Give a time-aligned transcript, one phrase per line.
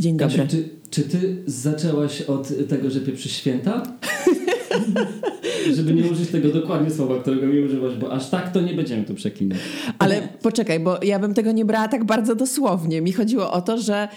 [0.00, 0.36] Dzień dobry.
[0.38, 3.82] Kasiu, czy, czy ty zaczęłaś od tego, że pieprzy święta?
[5.76, 9.04] Żeby nie użyć tego dokładnie słowa, którego mi używasz, bo aż tak to nie będziemy
[9.04, 9.58] tu przeklinać.
[9.98, 13.00] Ale poczekaj, bo ja bym tego nie brała tak bardzo dosłownie.
[13.00, 14.08] Mi chodziło o to, że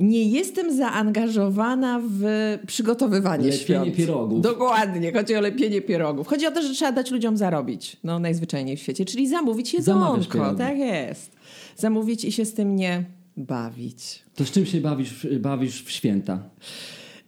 [0.00, 2.24] nie jestem zaangażowana w
[2.66, 3.96] przygotowywanie Lepienie świąt.
[3.96, 4.40] pierogów.
[4.40, 6.26] Dokładnie, chodzi o lepienie pierogów.
[6.26, 7.96] Chodzi o to, że trzeba dać ludziom zarobić.
[8.04, 10.54] No najzwyczajniej w świecie, czyli zamówić jedzonko.
[10.54, 11.30] Tak jest.
[11.76, 13.04] Zamówić i się z tym nie
[13.36, 14.22] bawić.
[14.34, 16.50] To z czym się bawisz, bawisz w święta?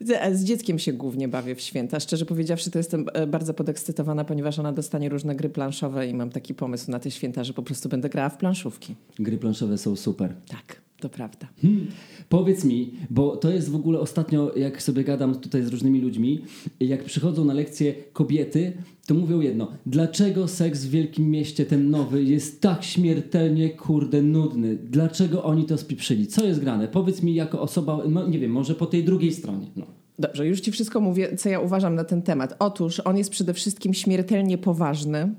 [0.00, 2.00] Z, z dzieckiem się głównie bawię w święta.
[2.00, 6.30] Szczerze powiedziawszy, to jestem e, bardzo podekscytowana, ponieważ ona dostanie różne gry planszowe i mam
[6.30, 8.94] taki pomysł na te święta, że po prostu będę grała w planszówki.
[9.18, 10.34] Gry planszowe są super.
[10.48, 11.48] Tak, to prawda.
[11.62, 11.86] Hmm.
[12.28, 16.40] Powiedz mi, bo to jest w ogóle ostatnio, jak sobie gadam tutaj z różnymi ludźmi,
[16.80, 18.72] jak przychodzą na lekcje kobiety,
[19.06, 19.68] to mówią jedno.
[19.86, 24.76] Dlaczego seks w wielkim mieście, ten nowy, jest tak śmiertelnie, kurde, nudny?
[24.76, 26.26] Dlaczego oni to spieprzyli?
[26.26, 26.88] Co jest grane?
[26.88, 29.66] Powiedz mi jako osoba, no, nie wiem, może po tej drugiej stronie.
[29.76, 29.86] No.
[30.18, 32.56] Dobrze, już Ci wszystko mówię, co ja uważam na ten temat.
[32.58, 35.34] Otóż on jest przede wszystkim śmiertelnie poważny,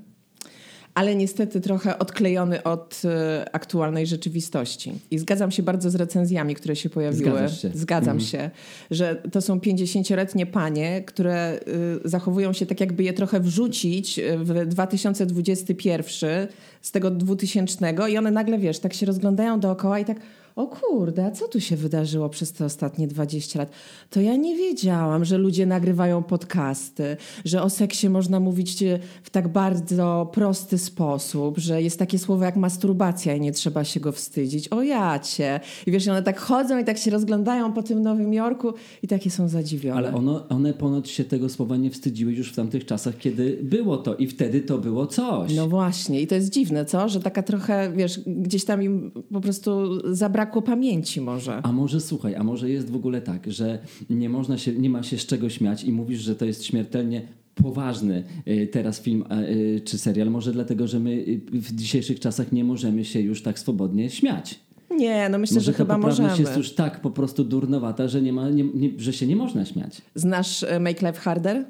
[0.96, 4.92] ale niestety trochę odklejony od e, aktualnej rzeczywistości.
[5.10, 7.48] I zgadzam się bardzo z recenzjami, które się pojawiły.
[7.48, 7.70] Się.
[7.74, 8.20] Zgadzam Mhm.
[8.20, 8.50] się,
[8.90, 11.60] że to są 50-letnie panie, które
[12.04, 16.48] y, zachowują się tak, jakby je trochę wrzucić y, w 2021
[16.82, 20.16] z tego 2000 i one nagle, wiesz, tak się rozglądają dookoła i tak
[20.56, 23.70] o kurde, a co tu się wydarzyło przez te ostatnie 20 lat?
[24.10, 29.30] To ja nie wiedziałam, że ludzie nagrywają podcasty, że o seksie można mówić e, w
[29.30, 34.12] tak bardzo prosty sposób, że jest takie słowo jak masturbacja i nie trzeba się go
[34.12, 34.68] wstydzić.
[34.68, 35.60] O jacie.
[35.86, 39.30] I wiesz, one tak chodzą i tak się rozglądają po tym Nowym Jorku i takie
[39.30, 39.96] są zadziwione.
[39.96, 43.96] Ale ono, one ponoć się tego słowa nie wstydziły już w tamtych czasach, kiedy było
[43.96, 45.54] to i wtedy to było coś.
[45.54, 47.08] No właśnie, i to jest dziwne, co?
[47.08, 51.60] Że taka trochę, wiesz, gdzieś tam im po prostu zabrakło pamięci może.
[51.62, 53.78] A może słuchaj, a może jest w ogóle tak, że
[54.10, 57.22] nie można się, nie ma się z czego śmiać i mówisz, że to jest śmiertelnie
[57.54, 62.64] poważny y, teraz film y, czy serial, może dlatego, że my w dzisiejszych czasach nie
[62.64, 64.60] możemy się już tak swobodnie śmiać.
[64.90, 66.38] Nie, no myślę, Może że chyba możemy.
[66.38, 69.64] jest już tak po prostu durnowata, że, nie ma, nie, nie, że się nie można
[69.64, 70.02] śmiać.
[70.14, 71.64] Znasz e, Make Life Harder?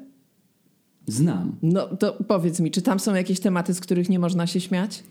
[1.07, 1.55] Znam.
[1.61, 5.03] No to powiedz mi, czy tam są jakieś tematy, z których nie można się śmiać?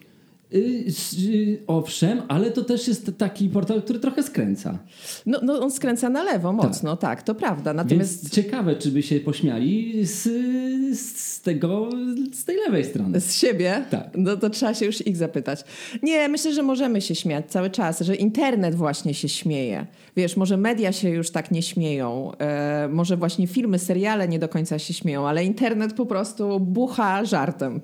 [0.55, 0.85] Y,
[1.29, 4.79] y, owszem, ale to też jest taki portal, który trochę skręca.
[5.27, 7.73] No, no on skręca na lewo mocno, tak, to prawda.
[7.73, 10.23] Natomiast Więc ciekawe, czy by się pośmiali z,
[10.99, 11.91] z tego,
[12.33, 13.21] z tej lewej strony.
[13.21, 14.11] z siebie, Tak.
[14.17, 15.65] no to trzeba się już ich zapytać.
[16.03, 19.87] Nie, myślę, że możemy się śmiać cały czas, że internet właśnie się śmieje.
[20.17, 24.49] Wiesz, może media się już tak nie śmieją, e, może właśnie filmy, seriale nie do
[24.49, 27.81] końca się śmieją, ale internet po prostu bucha żartem.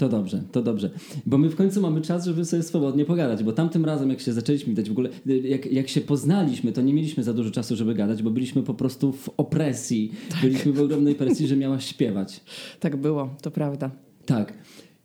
[0.00, 0.90] To dobrze, to dobrze.
[1.26, 4.32] Bo my w końcu mamy czas, żeby sobie swobodnie pogadać, bo tamtym razem, jak się
[4.32, 7.94] zaczęliśmy widać, w ogóle jak, jak się poznaliśmy, to nie mieliśmy za dużo czasu, żeby
[7.94, 10.12] gadać, bo byliśmy po prostu w opresji.
[10.42, 12.40] Byliśmy w ogromnej presji, że miałaś śpiewać.
[12.80, 13.90] Tak było, to prawda.
[14.26, 14.52] Tak.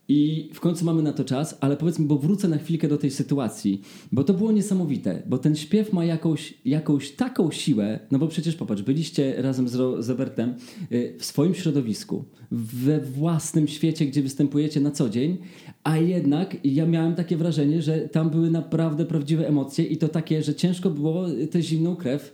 [0.08, 2.98] I w końcu mamy na to czas, ale powiedz mi, bo wrócę na chwilkę do
[2.98, 8.20] tej sytuacji, bo to było niesamowite, bo ten śpiew ma jakąś, jakąś taką siłę, no
[8.20, 10.54] bo przecież popatrz, byliście razem z, z Robertem
[10.92, 15.38] y, w swoim środowisku, we własnym świecie, gdzie występujecie na co dzień,
[15.84, 20.44] a jednak ja miałem takie wrażenie, że tam były naprawdę prawdziwe emocje i to takie,
[20.44, 22.34] że ciężko było tę zimną krew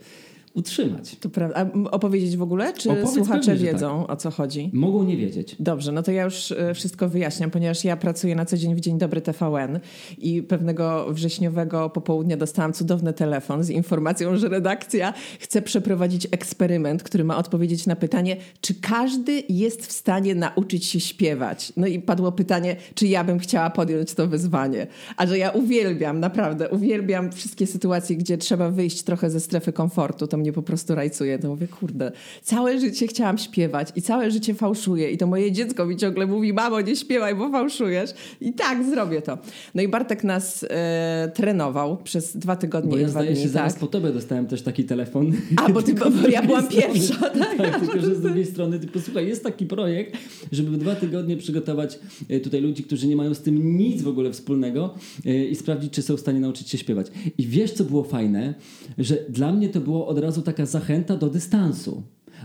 [0.54, 1.16] utrzymać.
[1.20, 1.56] To prawda.
[1.56, 4.70] A opowiedzieć w ogóle, czy Opowiedz słuchacze pewnie, że wiedzą, o co chodzi?
[4.72, 5.56] Mogą nie wiedzieć.
[5.60, 8.80] Dobrze, no to ja już e, wszystko wyjaśniam, ponieważ ja pracuję na co dzień w
[8.80, 9.80] Dzień Dobry TVN
[10.18, 17.24] i pewnego wrześniowego popołudnia dostałam cudowny telefon z informacją, że redakcja chce przeprowadzić eksperyment, który
[17.24, 21.72] ma odpowiedzieć na pytanie, czy każdy jest w stanie nauczyć się śpiewać.
[21.76, 24.86] No i padło pytanie, czy ja bym chciała podjąć to wyzwanie.
[25.16, 30.26] A że ja uwielbiam, naprawdę, uwielbiam wszystkie sytuacje, gdzie trzeba wyjść trochę ze strefy komfortu,
[30.26, 31.38] to mnie po prostu rajcuje.
[31.38, 35.86] To mówię, kurde, całe życie chciałam śpiewać i całe życie fałszuję i to moje dziecko
[35.86, 38.10] mi ciągle mówi, mamo, nie śpiewaj, bo fałszujesz.
[38.40, 39.38] I tak, zrobię to.
[39.74, 43.48] No i Bartek nas e, trenował przez dwa tygodnie Bo i ja dwa dni, się,
[43.48, 43.80] zaraz tak?
[43.80, 45.32] po tobie dostałem też taki telefon.
[45.56, 46.82] A, bo ty- Tylko bo ja byłam strony.
[46.82, 47.56] pierwsza, tak?
[47.56, 50.16] tak tylko że z drugiej strony, typu, słuchaj, jest taki projekt,
[50.52, 51.98] żeby w dwa tygodnie przygotować
[52.28, 54.94] e, tutaj ludzi, którzy nie mają z tym nic w ogóle wspólnego
[55.26, 57.06] e, i sprawdzić, czy są w stanie nauczyć się śpiewać.
[57.38, 58.54] I wiesz, co było fajne?
[58.98, 62.02] Że dla mnie to było od razu taka zachęta do dystansu.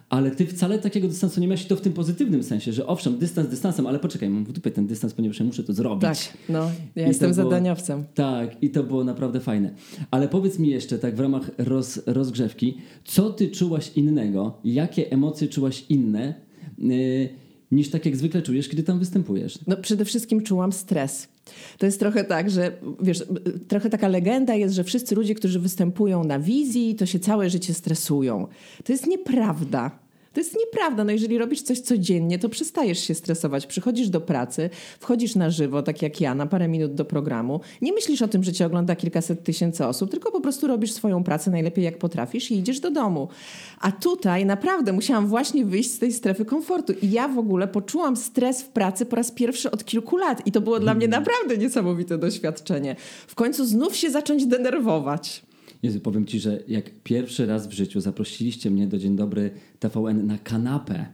[0.09, 3.17] Ale ty wcale takiego dystansu nie miałeś i to w tym pozytywnym sensie, że owszem,
[3.17, 6.01] dystans dystansem, ale poczekaj, mam w dupie ten dystans, ponieważ ja muszę to zrobić.
[6.01, 6.17] Tak,
[6.49, 8.03] no, ja jestem było- zadaniowcem.
[8.15, 9.73] Tak, i to było naprawdę fajne.
[10.11, 15.47] Ale powiedz mi jeszcze, tak w ramach roz, rozgrzewki, co ty czułaś innego, jakie emocje
[15.47, 16.33] czułaś inne,
[16.77, 17.29] yy,
[17.71, 19.59] niż tak jak zwykle czujesz, kiedy tam występujesz?
[19.67, 21.27] No przede wszystkim czułam stres.
[21.77, 22.71] To jest trochę tak, że
[23.01, 23.23] wiesz,
[23.67, 27.73] trochę taka legenda jest, że wszyscy ludzie, którzy występują na wizji, to się całe życie
[27.73, 28.47] stresują.
[28.83, 30.06] To jest nieprawda.
[30.37, 31.03] To jest nieprawda.
[31.03, 33.67] No jeżeli robisz coś codziennie, to przestajesz się stresować.
[33.67, 34.69] Przychodzisz do pracy,
[34.99, 37.59] wchodzisz na żywo, tak jak ja, na parę minut do programu.
[37.81, 41.23] Nie myślisz o tym, że cię ogląda kilkaset tysięcy osób, tylko po prostu robisz swoją
[41.23, 43.27] pracę najlepiej jak potrafisz i idziesz do domu.
[43.79, 46.93] A tutaj naprawdę musiałam właśnie wyjść z tej strefy komfortu.
[47.01, 50.47] I ja w ogóle poczułam stres w pracy po raz pierwszy od kilku lat.
[50.47, 52.95] I to było dla mnie naprawdę niesamowite doświadczenie.
[53.27, 55.46] W końcu znów się zacząć denerwować.
[55.83, 60.27] Jezu, powiem Ci, że jak pierwszy raz w życiu zaprosiliście mnie do Dzień Dobry TVN
[60.27, 61.05] na kanapę,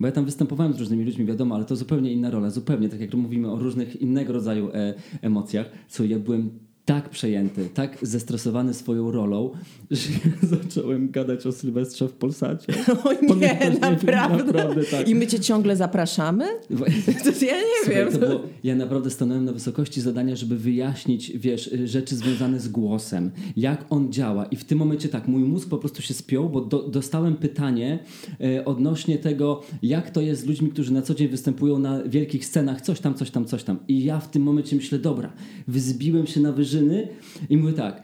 [0.00, 3.00] bo ja tam występowałem z różnymi ludźmi, wiadomo, ale to zupełnie inna rola, zupełnie, tak
[3.00, 6.50] jak mówimy o różnych innego rodzaju e, emocjach, co ja byłem
[6.90, 9.50] tak przejęty, tak zestresowany swoją rolą,
[9.90, 10.08] że
[10.42, 12.72] zacząłem gadać o Sylwestrze w Polsacie.
[13.04, 14.52] O nie, naprawdę?
[14.52, 15.08] naprawdę tak.
[15.08, 16.44] I my cię ciągle zapraszamy?
[17.24, 18.20] To ja nie Słuchaj, wiem.
[18.20, 23.84] Było, ja naprawdę stanąłem na wysokości zadania, żeby wyjaśnić, wiesz, rzeczy związane z głosem, jak
[23.90, 24.44] on działa.
[24.44, 27.98] I w tym momencie tak, mój mózg po prostu się spiął, bo do, dostałem pytanie
[28.40, 32.46] e, odnośnie tego, jak to jest z ludźmi, którzy na co dzień występują na wielkich
[32.46, 33.78] scenach, coś tam, coś tam, coś tam.
[33.88, 35.32] I ja w tym momencie myślę, dobra,
[35.68, 37.08] wyzbiłem się na wyżyny,
[37.50, 38.02] i mówię tak,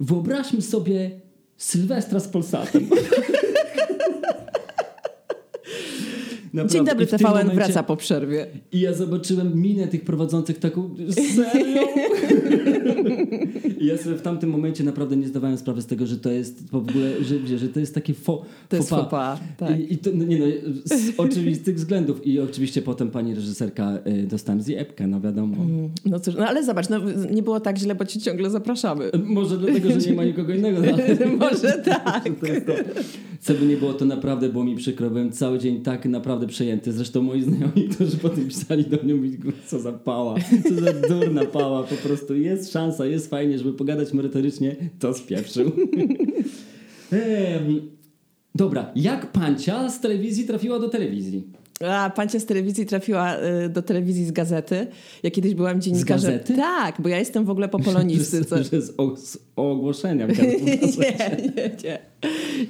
[0.00, 1.10] wyobraźmy sobie
[1.56, 2.88] Sylwestra z Polsatem.
[6.56, 6.78] Naprawdę.
[6.78, 7.54] Dzień dobry, TVN momencie...
[7.54, 8.46] wraca po przerwie.
[8.72, 10.94] I ja zobaczyłem minę tych prowadzących taką,
[11.36, 11.82] serio?
[13.80, 16.70] I ja sobie w tamtym momencie naprawdę nie zdawałem sprawy z tego, że to jest
[16.70, 19.38] w ogóle, że, że to jest takie fo, to jest fopa.
[19.56, 19.80] Tak.
[19.80, 20.46] I, i to, no, nie no,
[20.84, 22.26] z oczywistych względów.
[22.26, 25.56] I oczywiście potem pani reżyserka y, dostałem zjebkę, no wiadomo.
[25.56, 27.00] Mm, no cóż, no ale zobacz, no,
[27.30, 29.10] nie było tak źle, bo ci ciągle zapraszamy.
[29.24, 30.80] Może dlatego, że nie ma nikogo innego.
[30.80, 31.72] No, Może
[32.04, 32.30] tak.
[33.40, 35.10] Co by nie było, to naprawdę było mi przykro.
[35.10, 36.92] Byłem cały dzień tak naprawdę przejęty.
[36.92, 39.14] Zresztą moi znajomi, którzy potem pisali do mnie,
[39.66, 40.34] co za pała,
[40.68, 41.82] co za durna pała.
[41.82, 45.72] Po prostu jest szansa, jest fajnie, żeby pogadać merytorycznie, to spieprzył.
[47.12, 47.80] ehm,
[48.54, 51.52] dobra, jak pancia z telewizji trafiła do telewizji?
[51.84, 54.86] A, pancia z telewizji trafiła y, do telewizji z gazety.
[55.22, 56.30] Ja kiedyś byłam dziennikarzem.
[56.30, 56.56] Z gazety?
[56.56, 58.44] Tak, bo ja jestem w ogóle po polonisty.
[58.44, 58.56] Co...
[58.62, 60.26] Że z, z ogłoszenia.
[60.26, 60.76] nie, nie, nie.
[61.84, 61.98] Nie,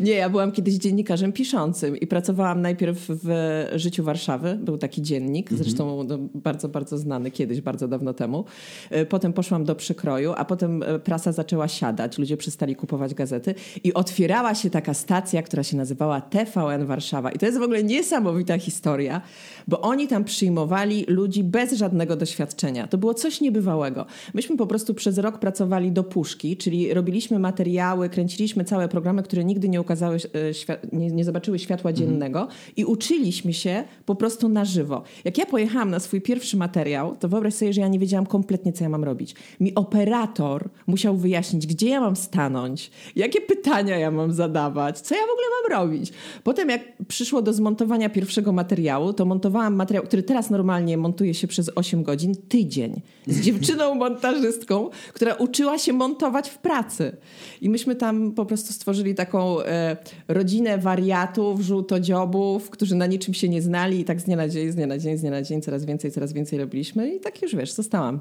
[0.00, 3.28] ja byłam kiedyś dziennikarzem piszącym i pracowałam najpierw w
[3.74, 4.58] Życiu Warszawy.
[4.62, 5.64] Był taki dziennik, mhm.
[5.64, 8.44] zresztą no, bardzo, bardzo znany kiedyś, bardzo dawno temu.
[8.92, 12.18] Y, potem poszłam do przekroju, a potem y, prasa zaczęła siadać.
[12.18, 13.54] Ludzie przestali kupować gazety
[13.84, 17.32] i otwierała się taka stacja, która się nazywała TVN Warszawa.
[17.32, 19.20] I to jest w ogóle niesamowita historia,
[19.68, 22.86] bo oni tam przyjmowali ludzi bez żadnego doświadczenia.
[22.86, 24.06] To było coś niebywałego.
[24.34, 29.44] Myśmy po prostu przez rok pracowali do puszki, czyli robiliśmy materiały, kręciliśmy całe programy, które
[29.46, 32.08] nigdy nie ukazały, e, nie, nie zobaczyły światła mhm.
[32.08, 32.58] dziennego mhm.
[32.76, 35.02] i uczyliśmy się po prostu na żywo.
[35.24, 38.72] Jak ja pojechałam na swój pierwszy materiał, to wyobraź sobie, że ja nie wiedziałam kompletnie,
[38.72, 39.34] co ja mam robić.
[39.60, 45.20] Mi operator musiał wyjaśnić, gdzie ja mam stanąć, jakie pytania ja mam zadawać, co ja
[45.20, 46.12] w ogóle mam robić.
[46.42, 51.46] Potem jak przyszło do zmontowania pierwszego materiału, to montowałam materiał, który teraz normalnie montuje się
[51.46, 53.00] przez 8 godzin, tydzień.
[53.26, 57.16] Z dziewczyną montażystką, która uczyła się montować w pracy.
[57.60, 59.96] I myśmy tam po prostu stworzyli taką e,
[60.28, 64.72] rodzinę wariatów, żółtodziobów, którzy na niczym się nie znali i tak z dnia na dzień,
[64.72, 67.42] z dnia na dzień, z dnia na dzień coraz więcej, coraz więcej robiliśmy i tak
[67.42, 68.20] już wiesz, zostałam.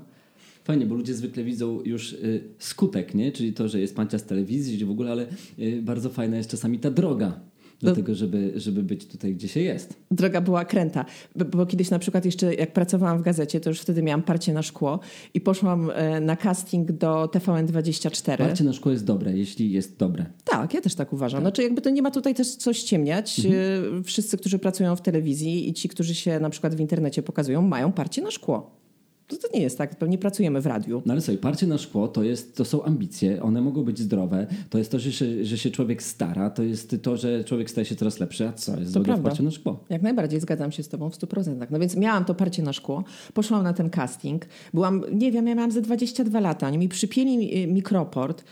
[0.64, 3.32] Fajnie, bo ludzie zwykle widzą już y, skutek, nie?
[3.32, 5.28] czyli to, że jest pancia z telewizji, czy w ogóle, ale
[5.60, 7.40] y, bardzo fajna jest czasami ta droga
[7.82, 7.96] do no.
[7.96, 9.94] tego, żeby, żeby być tutaj, gdzie się jest.
[10.12, 14.04] Droga była kręta, bo kiedyś na przykład jeszcze jak pracowałam w gazecie, to już wtedy
[14.04, 15.00] miałam parcie na szkło
[15.34, 18.38] i poszłam e, na casting do TVN24.
[18.38, 20.26] Parcie na szkło jest dobre, jeśli jest dobre.
[20.44, 21.38] Tak, ja też tak uważam.
[21.38, 21.44] Tak.
[21.44, 23.46] Znaczy jakby to nie ma tutaj też coś ciemniać.
[23.46, 24.00] Mhm.
[24.00, 27.62] E, wszyscy, którzy pracują w telewizji i ci, którzy się na przykład w internecie pokazują,
[27.62, 28.85] mają parcie na szkło.
[29.28, 31.02] To, to nie jest tak, pewnie pracujemy w radiu.
[31.06, 34.48] No ale sobie, parcie na szkło to, jest, to są ambicje, one mogą być zdrowe,
[34.70, 37.86] to jest to, że się, że się człowiek stara, to jest to, że człowiek staje
[37.86, 39.30] się coraz lepszy, a co jest to prawda.
[39.30, 39.84] parcie na szkło?
[39.90, 41.68] Jak najbardziej zgadzam się z tobą w 100%.
[41.72, 43.04] No więc miałam to parcie na szkło,
[43.34, 47.64] poszłam na ten casting, byłam, nie wiem, ja miałam ze 22 lata, oni mi przypieli
[47.64, 48.44] y, mikroport,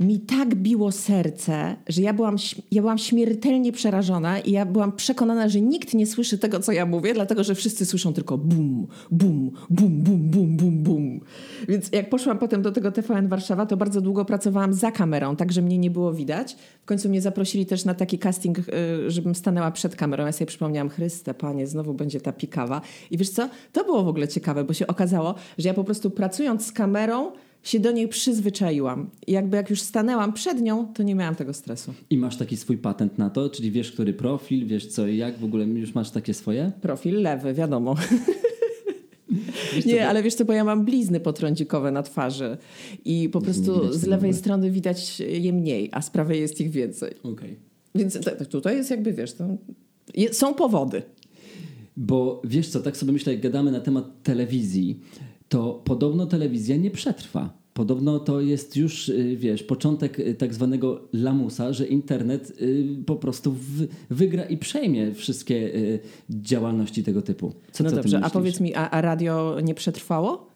[0.00, 2.36] mi tak biło serce, że ja byłam,
[2.70, 6.86] ja byłam śmiertelnie przerażona i ja byłam przekonana, że nikt nie słyszy tego, co ja
[6.86, 11.20] mówię, dlatego że wszyscy słyszą tylko bum, bum, bum, bum, bum, bum, bum.
[11.68, 15.52] Więc jak poszłam potem do tego TVN Warszawa, to bardzo długo pracowałam za kamerą, tak
[15.52, 16.56] że mnie nie było widać.
[16.82, 18.62] W końcu mnie zaprosili też na taki casting, y,
[19.10, 20.26] żebym stanęła przed kamerą.
[20.26, 22.80] Ja sobie przypomniałam, Chryste, panie, znowu będzie ta pikawa.
[23.10, 23.48] I wiesz co?
[23.72, 27.32] To było w ogóle ciekawe, bo się okazało, że ja po prostu pracując z kamerą,
[27.68, 29.10] się do niej przyzwyczaiłam.
[29.26, 31.94] I jakby jak już stanęłam przed nią, to nie miałam tego stresu.
[32.10, 33.50] I masz taki swój patent na to?
[33.50, 35.38] Czyli wiesz, który profil, wiesz co i jak?
[35.38, 36.72] W ogóle już masz takie swoje?
[36.80, 37.96] Profil lewy, wiadomo.
[39.86, 42.56] Nie, ale wiesz co, bo ja mam blizny potrądzikowe na twarzy
[43.04, 47.14] i po prostu z lewej strony widać je mniej, a z prawej jest ich więcej.
[47.22, 47.56] Okay.
[47.94, 48.18] Więc
[48.50, 49.44] tutaj jest jakby, wiesz, to,
[50.32, 51.02] są powody.
[51.96, 55.00] Bo wiesz co, tak sobie myślę, jak gadamy na temat telewizji,
[55.48, 57.58] to podobno telewizja nie przetrwa.
[57.74, 63.16] Podobno to jest już, y, wiesz, początek y, tak zwanego lamusa, że internet y, po
[63.16, 63.54] prostu
[64.10, 65.72] wygra i przejmie wszystkie
[66.30, 67.52] działalności tego typu.
[67.72, 70.47] Co, no dobrze, a powiedz mi, a, a radio nie przetrwało?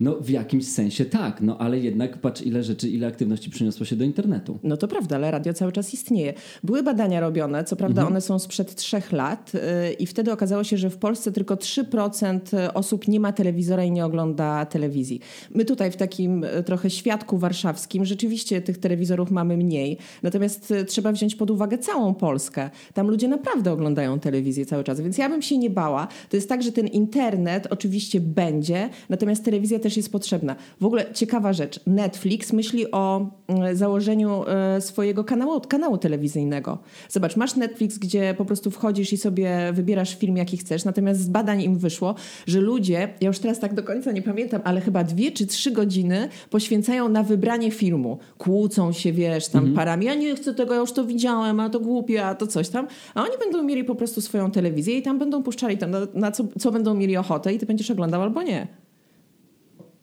[0.00, 3.96] No w jakimś sensie tak, no ale jednak patrz ile rzeczy, ile aktywności przyniosło się
[3.96, 4.58] do internetu.
[4.62, 6.34] No to prawda, ale radio cały czas istnieje.
[6.64, 8.12] Były badania robione, co prawda mhm.
[8.12, 12.40] one są sprzed trzech lat yy, i wtedy okazało się, że w Polsce tylko 3%
[12.74, 15.20] osób nie ma telewizora i nie ogląda telewizji.
[15.54, 20.84] My tutaj w takim y, trochę świadku warszawskim rzeczywiście tych telewizorów mamy mniej, natomiast y,
[20.84, 22.70] trzeba wziąć pod uwagę całą Polskę.
[22.94, 26.08] Tam ludzie naprawdę oglądają telewizję cały czas, więc ja bym się nie bała.
[26.28, 30.56] To jest tak, że ten internet oczywiście będzie, natomiast telewizja też też jest potrzebna.
[30.80, 31.80] W ogóle ciekawa rzecz.
[31.86, 36.78] Netflix myśli o mm, założeniu e, swojego kanału, kanału telewizyjnego.
[37.08, 41.28] Zobacz, masz Netflix, gdzie po prostu wchodzisz i sobie wybierasz film, jaki chcesz, natomiast z
[41.28, 42.14] badań im wyszło,
[42.46, 45.70] że ludzie, ja już teraz tak do końca nie pamiętam, ale chyba dwie czy trzy
[45.70, 48.18] godziny poświęcają na wybranie filmu.
[48.38, 49.76] Kłócą się, wiesz, tam mhm.
[49.76, 52.68] parami, ja nie chcę tego, ja już to widziałem, a to głupie, a to coś
[52.68, 52.86] tam.
[53.14, 56.32] A oni będą mieli po prostu swoją telewizję i tam będą puszczali tam na, na
[56.32, 58.87] co, co będą mieli ochotę i ty będziesz oglądał albo nie.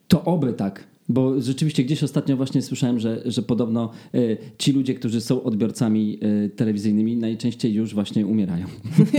[0.07, 0.87] To oby tak.
[1.09, 6.19] Bo rzeczywiście gdzieś ostatnio właśnie słyszałem, że, że podobno y, ci ludzie, którzy są odbiorcami
[6.45, 8.65] y, telewizyjnymi, najczęściej już właśnie umierają.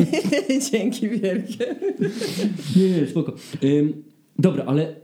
[0.72, 1.76] Dzięki wielkie.
[2.76, 3.34] nie, nie, spoko.
[3.62, 3.92] Y,
[4.38, 4.94] dobra, ale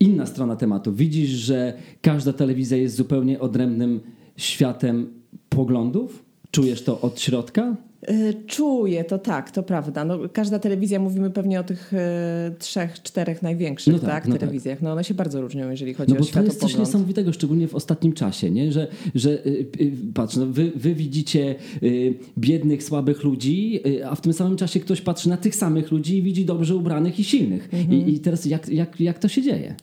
[0.00, 0.92] inna strona tematu.
[0.92, 4.00] Widzisz, że każda telewizja jest zupełnie odrębnym
[4.36, 5.10] światem
[5.48, 6.24] poglądów?
[6.50, 7.76] Czujesz to od środka?
[8.06, 10.04] E, czuję to tak, to prawda.
[10.04, 14.32] No, każda telewizja, mówimy pewnie o tych e, trzech, czterech największych no tak, tak, no
[14.32, 14.40] tak.
[14.40, 14.82] telewizjach.
[14.82, 16.58] No one się bardzo różnią, jeżeli chodzi no o światopogląd.
[16.60, 18.72] To jest coś niesamowitego, szczególnie w ostatnim czasie, nie?
[18.72, 24.20] że, że y, y, patrz, no wy, wy widzicie y, biednych, słabych ludzi, a w
[24.20, 27.68] tym samym czasie ktoś patrzy na tych samych ludzi i widzi dobrze ubranych i silnych.
[27.72, 27.92] Mhm.
[27.92, 29.74] I, I, teraz jak, jak, jak to się dzieje?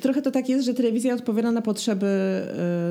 [0.00, 2.06] Trochę to tak jest, że telewizja odpowiada na potrzeby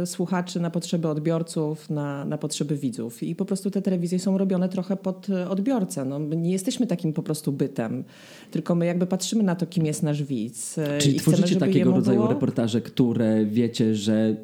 [0.05, 3.23] słuchaczy, na potrzeby odbiorców, na, na potrzeby widzów.
[3.23, 6.05] I po prostu te telewizje są robione robione trochę pod e, odbiorcę.
[6.05, 8.03] No, my nie jesteśmy takim po prostu bytem,
[8.51, 10.77] tylko my jakby patrzymy na to, kim jest nasz widz.
[10.77, 12.29] E, Czyli tworzycie chcemy, takiego rodzaju było...
[12.29, 14.35] reportaże, które wiecie, że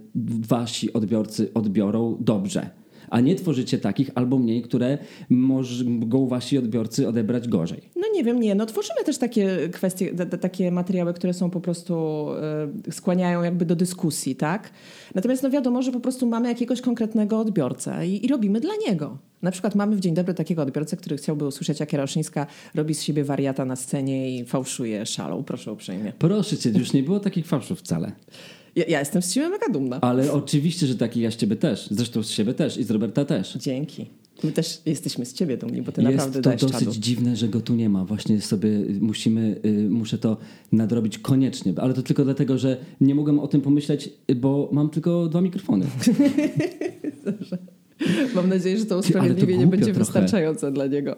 [0.48, 2.83] wasi odbiorcy odbiorą dobrze
[3.14, 4.98] a nie tworzycie takich albo mniej, które
[5.30, 7.82] mogą wasi odbiorcy odebrać gorzej.
[7.96, 8.56] No nie wiem, nie.
[8.56, 12.28] No tworzymy też takie kwestie, takie materiały, które są po prostu,
[12.88, 14.72] y, skłaniają jakby do dyskusji, tak?
[15.16, 19.18] Natomiast no wiadomo, że po prostu mamy jakiegoś konkretnego odbiorcę i, i robimy dla niego.
[19.42, 23.02] Na przykład mamy w Dzień Dobry takiego odbiorcę, który chciałby usłyszeć, jak Jaroszyńska robi z
[23.02, 25.44] siebie wariata na scenie i fałszuje szalą.
[25.44, 26.14] Proszę uprzejmie.
[26.20, 28.12] Proszę cię, już nie było takich fałszów wcale.
[28.76, 30.02] Ja, ja, jestem z siebie mega dumna.
[30.02, 31.88] Ale oczywiście, że taki ja z ciebie też.
[31.92, 33.54] Zresztą z siebie też i z Roberta też.
[33.60, 34.06] Dzięki.
[34.44, 37.00] My też jesteśmy z ciebie dumni, bo ty Jest naprawdę dajesz to dosyć czadu.
[37.00, 38.06] dziwne, że go tu nie ma.
[38.06, 40.38] Właśnie sobie musimy, y, muszę to
[40.72, 41.74] nadrobić koniecznie.
[41.78, 45.86] Ale to tylko dlatego, że nie mogłem o tym pomyśleć, bo mam tylko dwa mikrofony.
[47.26, 47.58] Dobrze.
[48.36, 50.00] Mam nadzieję, że to usprawiedliwienie będzie trochę.
[50.00, 51.16] wystarczające dla niego.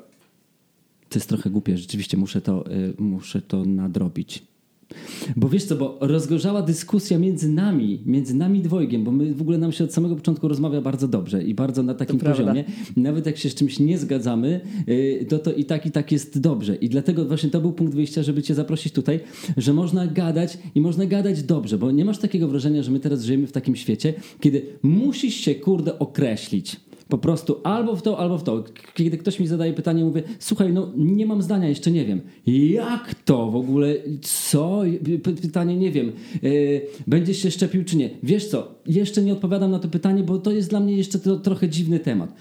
[1.10, 1.78] To jest trochę głupie.
[1.78, 4.44] Rzeczywiście muszę to, y, muszę to nadrobić.
[5.36, 9.58] Bo wiesz co, bo rozgorzała dyskusja między nami, między nami dwojgiem, bo my w ogóle
[9.58, 12.64] nam się od samego początku rozmawia bardzo dobrze i bardzo na takim to poziomie.
[12.64, 12.84] Prawda.
[12.98, 16.40] Nawet jak się z czymś nie zgadzamy, y, to to i tak i tak jest
[16.40, 16.76] dobrze.
[16.76, 19.20] I dlatego właśnie to był punkt wyjścia, żeby cię zaprosić tutaj,
[19.58, 23.24] że można gadać i można gadać dobrze, bo nie masz takiego wrażenia, że my teraz
[23.24, 26.86] żyjemy w takim świecie, kiedy musisz się kurde określić.
[27.10, 28.64] Po prostu albo w to, albo w to.
[28.94, 32.22] Kiedy ktoś mi zadaje pytanie, mówię, słuchaj, no nie mam zdania, jeszcze nie wiem.
[32.48, 33.94] Jak to w ogóle?
[34.22, 34.82] Co?
[35.24, 36.12] Pytanie nie wiem.
[36.42, 38.10] Yy, będziesz się szczepił czy nie?
[38.24, 38.76] Wiesz co?
[38.88, 42.00] Jeszcze nie odpowiadam na to pytanie, bo to jest dla mnie jeszcze to, trochę dziwny
[42.00, 42.34] temat.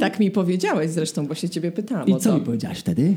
[0.00, 2.08] Tak mi powiedziałeś zresztą, bo się ciebie pytałam.
[2.08, 3.14] I co mi powiedziałaś wtedy?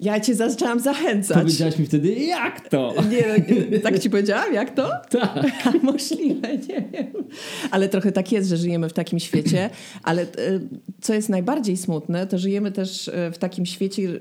[0.00, 1.38] Ja cię zaczęłam zachęcać.
[1.38, 2.94] Powiedziałaś mi wtedy, jak to?
[3.10, 4.90] Nie, nie tak ci powiedziałam, jak to?
[5.10, 5.52] Tak.
[5.82, 7.06] Możliwe, nie wiem.
[7.70, 9.70] Ale trochę tak jest, że żyjemy w takim świecie,
[10.02, 10.26] ale e,
[11.00, 14.20] co jest najbardziej smutne, to żyjemy też e, w takim świecie,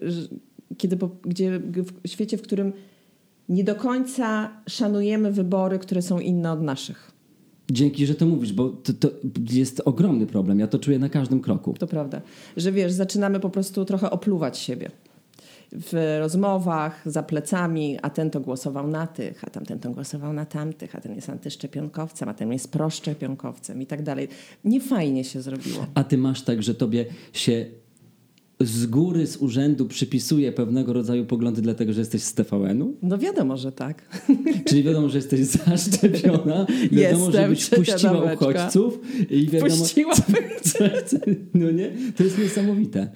[0.78, 1.60] kiedy, gdzie,
[2.04, 2.74] w świecie, w którym
[3.50, 7.12] nie do końca szanujemy wybory, które są inne od naszych.
[7.72, 9.10] Dzięki, że to mówisz, bo to, to,
[9.52, 10.60] jest ogromny problem.
[10.60, 11.74] Ja to czuję na każdym kroku.
[11.80, 12.22] To prawda.
[12.58, 14.92] Że wiesz, zaczynamy po prostu trochę opluwać siebie
[15.80, 20.46] w rozmowach za plecami, a ten to głosował na tych, a tamten to głosował na
[20.46, 24.28] tamtych, a ten jest antyszczepionkowcem, a ten jest proszczepionkowcem i tak dalej.
[24.64, 25.86] Nie fajnie się zrobiło.
[25.94, 27.66] A ty masz tak, że tobie się
[28.60, 32.94] z góry, z urzędu przypisuje pewnego rodzaju poglądy dlatego, że jesteś z TVN-u?
[33.02, 34.02] No wiadomo, że tak.
[34.66, 38.46] Czyli wiadomo, że jesteś zaszczepiona, wiadomo, Jestem, żebyś wpuściła domeczka.
[38.46, 39.00] uchodźców
[39.30, 39.76] i wiadomo...
[39.76, 40.24] Wpuściłabym.
[41.54, 41.92] No nie?
[42.18, 43.10] To jest niesamowite.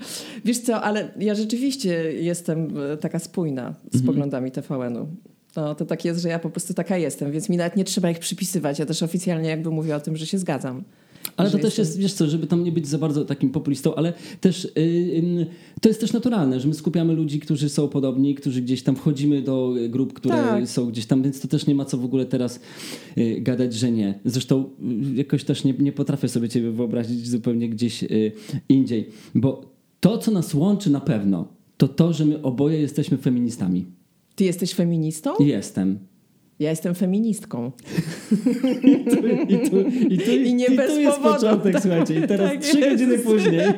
[0.45, 4.05] Wiesz co, ale ja rzeczywiście jestem e, taka spójna z Mhm.
[4.05, 5.07] poglądami TVN-u.
[5.55, 8.09] No, to tak jest, że ja po prostu taka jestem, więc mi nawet nie trzeba
[8.09, 8.79] ich przypisywać.
[8.79, 10.83] Ja też oficjalnie jakby mówię o tym, że się zgadzam.
[11.37, 14.13] Ale to też jest, wiesz co, żeby tam nie być za bardzo takim populistą, ale
[14.41, 15.45] też y, y,
[15.81, 19.41] to jest też naturalne, że my skupiamy ludzi, którzy są podobni, którzy gdzieś tam wchodzimy
[19.41, 20.67] do grup, które Tak.
[20.67, 22.59] są gdzieś tam, więc to też nie ma co w ogóle teraz
[23.17, 24.19] y, gadać, że nie.
[24.25, 24.69] Zresztą
[25.11, 28.31] y, jakoś też nie, nie potrafię sobie ciebie wyobrazić zupełnie gdzieś y,
[28.69, 31.47] indziej, bo to, co nas łączy na pewno,
[31.77, 33.85] to to, że my oboje jesteśmy feministami.
[34.35, 35.33] Ty jesteś feministą?
[35.39, 35.99] Jestem.
[36.61, 37.71] Ja jestem feministką.
[38.83, 39.27] I, tu,
[40.09, 41.35] i, tu, I nie i bez tu jest powodu.
[41.35, 42.15] początek, słuchajcie.
[42.15, 43.61] I teraz Tak trzy godziny później.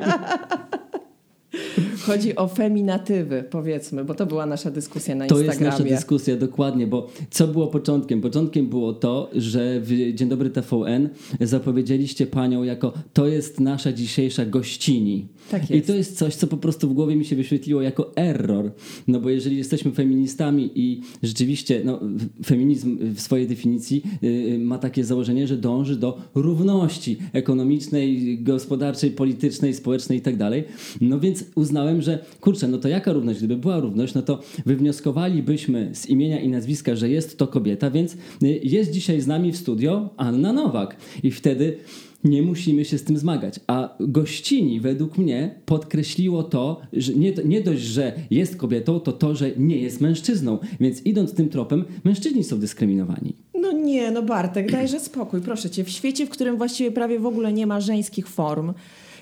[2.06, 5.84] Chodzi o feminatywy, powiedzmy, bo to była nasza dyskusja na To jest Instagramie.
[5.84, 8.20] nasza dyskusja, dokładnie, bo co było początkiem?
[8.20, 11.08] Początkiem było to, że w Dzień Dobry TVN
[11.40, 15.26] zapowiedzieliście panią jako to jest nasza dzisiejsza gościni.
[15.50, 15.86] Tak I jest.
[15.86, 18.72] to jest coś, co po prostu w głowie mi się wyświetliło jako error.
[19.08, 22.00] No bo jeżeli jesteśmy feministami i rzeczywiście no,
[22.46, 29.74] feminizm w swojej definicji yy, ma takie założenie, że dąży do równości ekonomicznej, gospodarczej, politycznej,
[29.74, 30.64] społecznej i tak dalej.
[31.00, 33.38] No więc uznałem, że kurczę, no to jaka równość?
[33.38, 38.14] Gdyby była równość, no to wywnioskowalibyśmy z imienia i nazwiska, że jest to kobieta, więc
[38.14, 40.96] y, jest dzisiaj z nami w studio Anna Nowak.
[41.22, 41.76] I wtedy
[42.24, 43.60] nie musimy się z tym zmagać.
[43.66, 49.34] A gościni według mnie podkreśliło to, że nie, nie dość, że jest kobietą, to to,
[49.34, 50.58] że nie jest mężczyzną.
[50.80, 53.34] Więc idąc tym tropem, mężczyźni są dyskryminowani.
[53.60, 55.84] No nie, no Bartek, dajże spokój, proszę cię.
[55.84, 58.72] W świecie, w którym właściwie prawie w ogóle nie ma żeńskich form,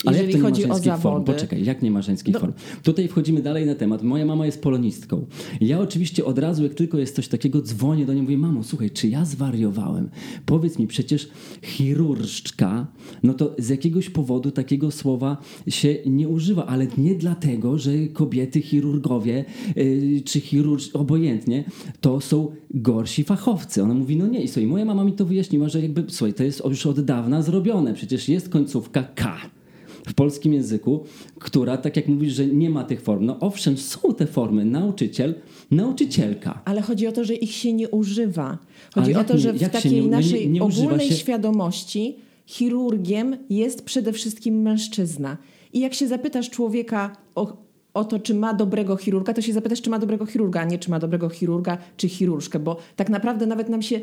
[0.07, 1.03] Ale jeżeli jak to nie chodzi ma o żeńskich zawody.
[1.03, 1.25] form?
[1.25, 2.41] Poczekaj, jak nie ma żeńskich No.
[2.41, 2.53] form?
[2.83, 4.03] Tutaj wchodzimy dalej na temat.
[4.03, 5.27] Moja mama jest polonistką.
[5.61, 8.63] Ja oczywiście od razu, jak tylko jest coś takiego, dzwonię do niej i mówię, mamo,
[8.63, 10.09] słuchaj, czy ja zwariowałem?
[10.47, 11.29] Powiedz mi, przecież
[11.63, 12.87] chirurżka,
[13.23, 15.37] no to z jakiegoś powodu takiego słowa
[15.69, 19.45] się nie używa, ale nie dlatego, że kobiety chirurgowie
[19.77, 21.65] yy, czy chirurg, obojętnie,
[22.01, 23.83] to są gorsi fachowcy.
[23.83, 24.43] Ona mówi, no nie.
[24.43, 27.43] I słuchaj, moja mama mi to wyjaśniła, że jakby, słuchaj, to jest już od dawna
[27.43, 27.95] zrobione.
[27.95, 29.37] Przecież jest końcówka K
[30.09, 31.05] w polskim języku,
[31.39, 33.25] która, tak jak mówisz, że nie ma tych form.
[33.27, 34.65] No owszem, są te formy.
[34.65, 35.35] Nauczyciel,
[35.71, 36.63] nauczycielka.
[36.65, 38.59] Ale chodzi o to, że ich się nie używa.
[38.95, 43.85] Chodzi o to, nie- że w takiej nie- naszej nie ogólnej się- świadomości chirurgiem jest
[43.85, 45.37] przede wszystkim mężczyzna.
[45.73, 47.57] I jak się zapytasz człowieka o,
[47.95, 50.79] o to, czy ma dobrego chirurga, to się zapytasz, czy ma dobrego chirurga, a nie
[50.79, 54.01] czy ma dobrego chirurga, czy chirurżkę, bo tak naprawdę nawet nam się.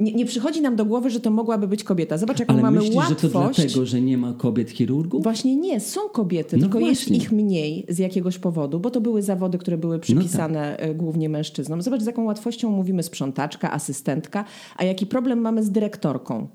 [0.00, 2.18] Nie, nie przychodzi nam do głowy, że to mogłaby być kobieta.
[2.18, 3.20] Zobacz, jaką Ale mamy myślisz, łatwość.
[3.22, 5.22] że to dlatego, że nie ma kobiet chirurgów?
[5.22, 7.16] Właśnie nie, są kobiety, No tylko właśnie.
[7.16, 11.28] jest ich mniej z jakiegoś powodu, bo to były zawody, które były przypisane e, głównie
[11.28, 11.82] mężczyznom.
[11.82, 14.44] Zobacz, z jaką łatwością mówimy sprzątaczka, asystentka,
[14.76, 16.48] a jaki problem mamy z dyrektorką.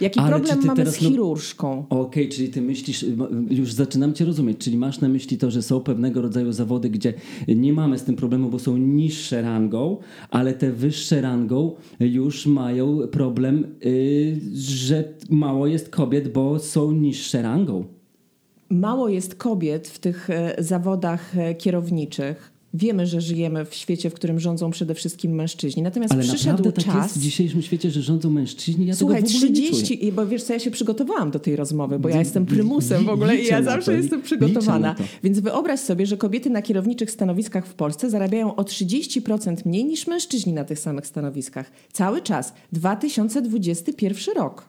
[0.00, 1.86] Jaki Ale problem mamy teraz, z no- chirurżką.
[1.88, 3.04] Okej, czyli ty myślisz,
[3.50, 7.14] już zaczynam cię rozumieć, czyli masz na myśli to, że są pewnego rodzaju zawody, gdzie
[7.48, 9.96] nie mamy z tym problemu, bo są niższe rangą,
[10.30, 17.42] ale te wyższe rangą już mają problem, yy, że mało jest kobiet, bo są niższe
[17.42, 17.84] rangą.
[18.70, 22.53] Mało jest kobiet w tych e, zawodach e, kierowniczych.
[22.76, 25.82] Wiemy, że żyjemy w świecie, w którym rządzą przede wszystkim mężczyźni.
[25.82, 27.02] Natomiast Ale przyszedł tak czas.
[27.02, 28.86] jest w dzisiejszym świecie, że rządzą mężczyźni?
[28.86, 29.82] Ja Słuchaj, tego w ogóle nie czuję.
[29.82, 33.08] 30, bo wiesz co, ja się przygotowałam do tej rozmowy, bo ja jestem prymusem w
[33.08, 34.78] ogóle i ja zawsze to, jestem przygotowana.
[34.78, 35.04] na to.
[35.22, 40.06] Więc wyobraź sobie, że kobiety na kierowniczych stanowiskach w Polsce zarabiają o 30% mniej niż
[40.06, 41.70] mężczyźni na tych samych stanowiskach.
[41.92, 42.54] Cały czas.
[42.72, 44.64] 2021 rok.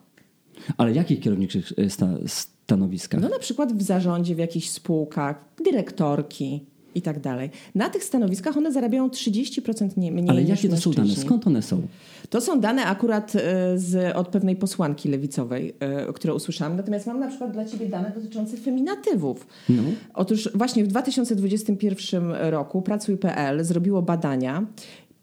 [0.76, 3.20] Ale jakich kierowniczych e, sta, stanowiskach?
[3.20, 6.60] No na przykład w zarządzie, w jakichś spółkach, dyrektorki
[6.96, 7.50] i tak dalej.
[7.74, 11.16] Na tych stanowiskach one zarabiają 30% nie- mniej Ale niż jakie to są dane?
[11.16, 11.82] Skąd one są?
[12.30, 13.40] To są dane akurat e,
[13.78, 16.76] z, od pewnej posłanki lewicowej, e, które usłyszałam.
[16.76, 19.46] Natomiast mam na przykład dla Ciebie dane dotyczące feminatywów.
[19.68, 19.82] No.
[20.14, 24.66] Otóż właśnie w 2021 roku Pracuj.pl zrobiło badania.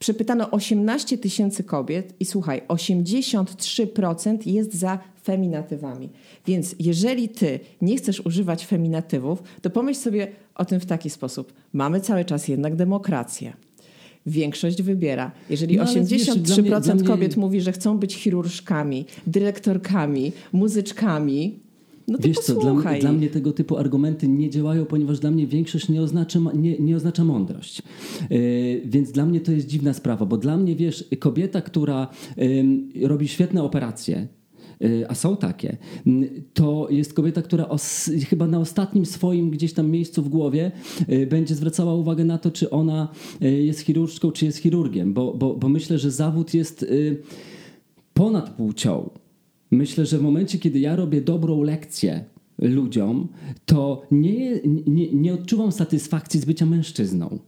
[0.03, 6.09] Przepytano 18 tysięcy kobiet i słuchaj, 83% jest za feminatywami.
[6.47, 11.53] Więc jeżeli ty nie chcesz używać feminatywów, to pomyśl sobie o tym w taki sposób.
[11.73, 13.53] Mamy cały czas jednak demokrację.
[14.25, 15.31] Większość wybiera.
[15.49, 19.05] Jeżeli No, ale 83% wiesz, dla mnie- dla mnie- kobiet mówi, że chcą być chirurżkami,
[19.27, 21.59] dyrektorkami, muzyczkami,
[22.07, 25.89] no Wiesz co, dla, dla mnie tego typu argumenty nie działają, ponieważ dla mnie większość
[25.89, 27.81] nie oznacza, nie, nie oznacza mądrość.
[28.29, 32.89] Yy, więc dla mnie to jest dziwna sprawa, bo dla mnie, wiesz, kobieta, która ym,
[33.01, 34.27] robi świetne operacje,
[34.83, 35.77] y, a są takie,
[36.53, 40.71] to jest kobieta, która os, chyba na ostatnim swoim gdzieś tam miejscu w głowie
[41.09, 43.07] y, będzie zwracała uwagę na to, czy ona
[43.41, 46.85] jest chirurżką, czy jest chirurgiem, bo, bo, bo myślę, że zawód jest
[48.13, 49.09] ponad płcią.
[49.73, 52.23] Myślę, że w momencie, kiedy ja robię dobrą lekcję
[52.59, 53.27] ludziom,
[53.65, 57.39] to nie, nie, nie odczuwam satysfakcji z bycia mężczyzną.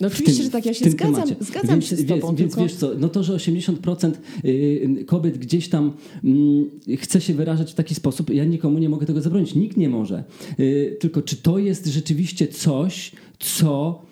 [0.00, 2.34] No oczywiście, tym, że tak, ja się zgadzam, zgadzam więc, się z tobą.
[2.34, 2.62] Więc, tylko...
[2.62, 4.12] wiesz co, no to, że 80%
[4.44, 5.92] y, kobiet gdzieś tam
[6.24, 9.88] mm, chce się wyrażać w taki sposób, ja nikomu nie mogę tego zabronić, nikt nie
[9.88, 10.24] może.
[10.60, 14.02] Y, tylko czy to jest rzeczywiście coś, co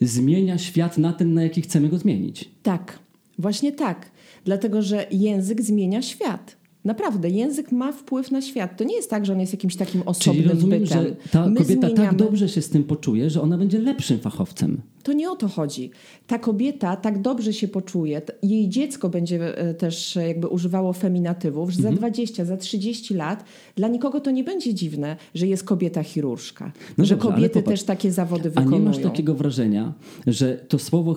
[0.00, 2.50] zmienia świat na ten, na jaki chcemy go zmienić?
[2.62, 2.98] Tak,
[3.38, 4.10] właśnie tak.
[4.44, 6.63] Dlatego, że język zmienia świat.
[6.84, 8.76] Naprawdę, język ma wpływ na świat.
[8.76, 11.02] To nie jest tak, że on jest jakimś takim osobnym Czyli rozumiem, bytem.
[11.04, 12.18] że ta My kobieta tak zmieniamy...
[12.18, 14.80] tak dobrze się z tym poczuje, że ona będzie lepszym fachowcem.
[15.02, 15.90] To nie o to chodzi.
[16.26, 21.78] Ta kobieta tak dobrze się poczuje, jej dziecko będzie e, też jakby używało feminatywów, że
[21.78, 21.94] mhm.
[21.94, 23.44] za 20, za 30 lat
[23.76, 26.72] dla nikogo to nie będzie dziwne, że jest kobieta chirurżka.
[26.98, 28.76] No że dobrze, kobiety też takie zawody wykonują.
[28.76, 29.92] A nie masz takiego wrażenia,
[30.26, 31.14] że to słowo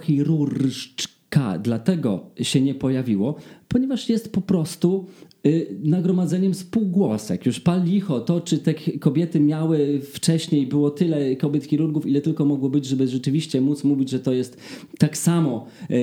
[1.63, 3.35] dlatego się nie pojawiło,
[3.67, 5.05] ponieważ jest po prostu
[5.47, 7.45] Y, nagromadzeniem spółgłosek.
[7.45, 12.45] Już pal licho, to czy te kobiety miały wcześniej, było tyle kobiet chirurgów, ile tylko
[12.45, 14.57] mogło być, żeby rzeczywiście móc mówić, że to jest
[14.99, 15.93] tak samo y,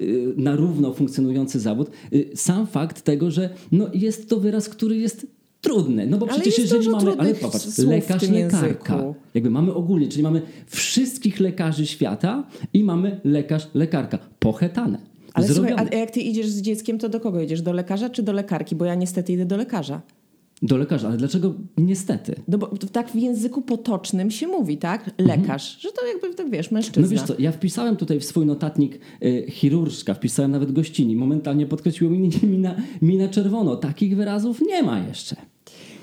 [0.00, 1.90] y, na równo funkcjonujący zawód.
[2.34, 5.26] Sam fakt tego, że no jest to wyraz, który jest
[5.66, 6.06] trudny.
[6.06, 10.42] No bo ale przecież jeżeli mamy, ale popatrz, lekarz, lekarka, jakby mamy ogólnie, czyli mamy
[10.66, 14.98] wszystkich lekarzy świata i mamy lekarz, lekarka, pochetane.
[15.34, 17.62] Ale słuchaj, a jak ty idziesz z dzieckiem, to do kogo idziesz?
[17.62, 18.76] Do lekarza czy do lekarki?
[18.76, 20.00] Bo ja niestety idę do lekarza.
[20.62, 22.34] Do lekarza, ale dlaczego niestety?
[22.48, 25.10] No bo tak w języku potocznym się mówi, tak?
[25.18, 25.80] Lekarz, mhm.
[25.82, 27.02] że to jakby, tak wiesz, mężczyzna.
[27.02, 31.16] No wiesz co, ja wpisałem tutaj w swój notatnik y, chirurżka, wpisałem nawet gościni.
[31.16, 32.18] Momentalnie podkreśliło mi,
[32.52, 33.76] mi, na, mi na czerwono.
[33.76, 35.36] Takich wyrazów nie ma jeszcze.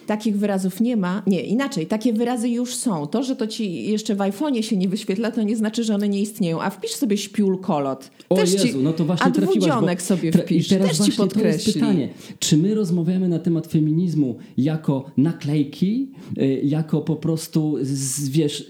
[0.06, 1.24] Takich wyrazów nie ma.
[1.28, 3.08] Nie, inaczej, takie wyrazy już są.
[3.08, 6.10] To, że to ci jeszcze w iPhone'ie się nie wyświetla, to nie znaczy, że one
[6.10, 6.62] nie istnieją.
[6.62, 8.12] A wpisz sobie śpiul kolot.
[8.30, 10.02] O Też Jezu, no to właśnie a trafiłaś.
[10.02, 10.66] sobie wpisz.
[10.66, 11.50] I teraz Też właśnie ci podkreśli.
[11.52, 12.10] to jest pytanie.
[12.40, 18.68] Czy my rozmawiamy na temat feminizmu jako naklejki, y, jako po prostu z, wiesz,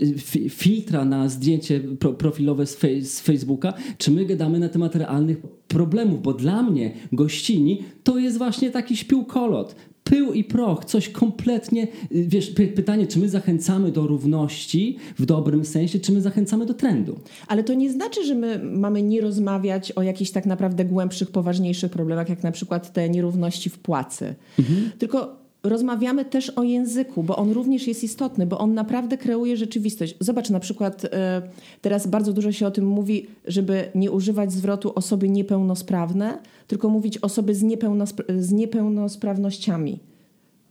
[0.50, 1.80] filtra na zdjęcie
[2.18, 6.92] profilowe z, fej, z Facebooka, czy my gadamy na temat realnych problemów, bo dla mnie
[7.12, 11.88] gościni to jest właśnie taki śpiłkolot pył i proch, coś kompletnie, y,
[12.28, 17.20] wiesz, pytanie, czy my zachęcamy do równości w dobrym sensie, czy my zachęcamy do trendu.
[17.48, 21.92] Ale to nie znaczy, że my mamy nie rozmawiać o jakichś tak naprawdę głębszych, poważniejszych
[21.92, 24.36] problemach, jak na przykład te nierówności w płacy.
[24.60, 24.92] Mhm.
[24.98, 30.16] Tylko rozmawiamy też o języku, bo on również jest istotny, bo on naprawdę kreuje rzeczywistość.
[30.20, 31.42] Zobacz na przykład, e,
[31.82, 37.18] teraz bardzo dużo się o tym mówi, żeby nie używać zwrotu osoby niepełnosprawne, tylko mówić
[37.18, 40.00] osoby z, niepełnospra z niepełnosprawnościami.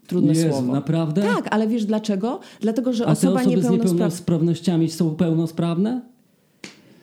[0.06, 0.72] Trudne Jezu, słowo.
[0.72, 1.22] naprawdę?
[1.22, 2.40] Tak, ale wiesz dlaczego?
[2.60, 6.11] Dlatego, że A osoba te osoby z niepełnosprawnościami są pełnosprawne?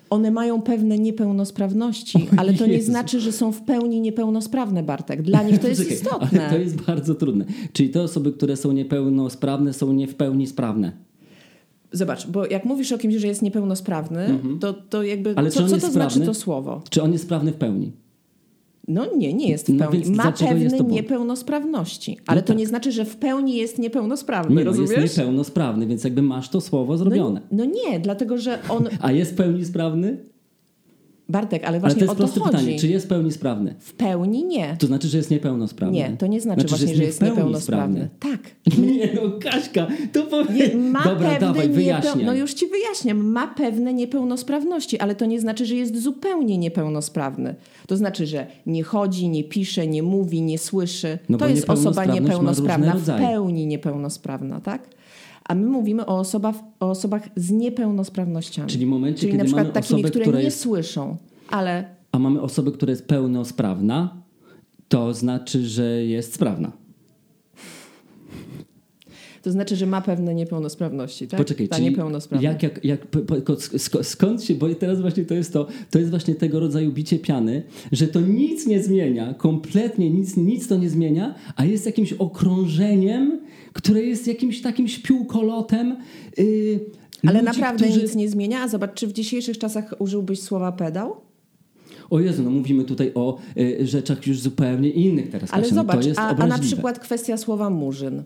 [0.09, 5.21] One mają pewne niepełnosprawności, ale to nie znaczy, że są w pełni niepełnosprawne, Bartek.
[5.21, 6.41] Dla nich to jest Czekaj, istotne.
[6.41, 7.45] Ale to jest bardzo trudne.
[7.73, 10.91] Czyli te osoby, które są niepełnosprawne, są nie w pełni sprawne.
[11.91, 14.59] Zobacz, bo jak mówisz o kimś, że jest niepełnosprawny, mhm.
[14.59, 15.33] to, to jakby.
[15.35, 15.91] Ale co, co to sprawny?
[15.91, 16.81] znaczy to słowo?
[16.89, 17.91] Czy on jest sprawny w pełni?
[18.89, 20.03] No nie, nie jest w no pełni.
[20.09, 22.57] No Ma pewne niepełnosprawności, ale no to tak.
[22.57, 25.01] nie znaczy, że w pełni jest niepełnosprawny, nie, no rozumiesz?
[25.01, 27.41] jest niepełnosprawny, więc jakby masz to słowo zrobione.
[27.51, 28.89] No, no nie, dlatego że on...
[29.01, 30.17] A jest w pełni sprawny?
[31.29, 32.57] Bartek, ale właśnie ale to jest o to proste chodzi.
[32.57, 33.75] pytanie, czy jest pełni sprawny?
[33.79, 34.75] W pełni nie.
[34.79, 35.97] To znaczy, że jest niepełnosprawny?
[35.97, 38.09] Nie, to nie znaczy, znaczy właśnie, że jest, że jest niepełnosprawny.
[38.19, 38.39] Tak.
[38.97, 40.75] Nie no, Kaśka, to powie...
[40.77, 42.25] ma Dobra, dawaj, wyjaśniaj.
[42.25, 43.17] No już ci wyjaśniam.
[43.17, 47.55] Ma pewne niepełnosprawności, ale to nie znaczy, że jest zupełnie niepełnosprawny.
[47.87, 51.19] To znaczy, że nie chodzi, nie pisze, nie mówi, nie słyszy.
[51.29, 54.98] No to jest osoba niepełnosprawna, w pełni niepełnosprawna, tak?
[55.49, 58.69] A my mówimy o osobach, o osobach z niepełnosprawnościami.
[58.69, 60.59] Czyli w momencie, Czyli kiedy na przykład mamy takimi, osobę, które która nie jest...
[60.59, 61.17] słyszą,
[61.49, 61.95] ale...
[62.11, 64.23] A mamy osobę, która jest pełnosprawna,
[64.87, 66.71] to znaczy, że jest sprawna.
[69.41, 71.37] To znaczy, że ma pewne niepełnosprawności, tak?
[71.37, 71.95] Poczekaj, Ta czyli
[72.41, 73.07] jak, jak, jak,
[74.01, 77.63] skąd się, bo teraz właśnie to jest to, to jest właśnie tego rodzaju bicie piany,
[77.91, 83.39] że to nic nie zmienia, kompletnie nic, nic to nie zmienia, a jest jakimś okrążeniem,
[83.73, 85.97] które jest jakimś takim śpiółkolotem.
[86.37, 86.79] Yy,
[87.27, 88.01] Ale naprawdę którzy...
[88.01, 88.61] nic nie zmienia?
[88.61, 91.15] A zobacz, czy w dzisiejszych czasach użyłbyś słowa pedał?
[92.09, 95.53] O Jezu, no mówimy tutaj o y, rzeczach już zupełnie innych teraz.
[95.53, 98.23] Ale Kasia, zobacz, no a, a na przykład kwestia słowa murzyn.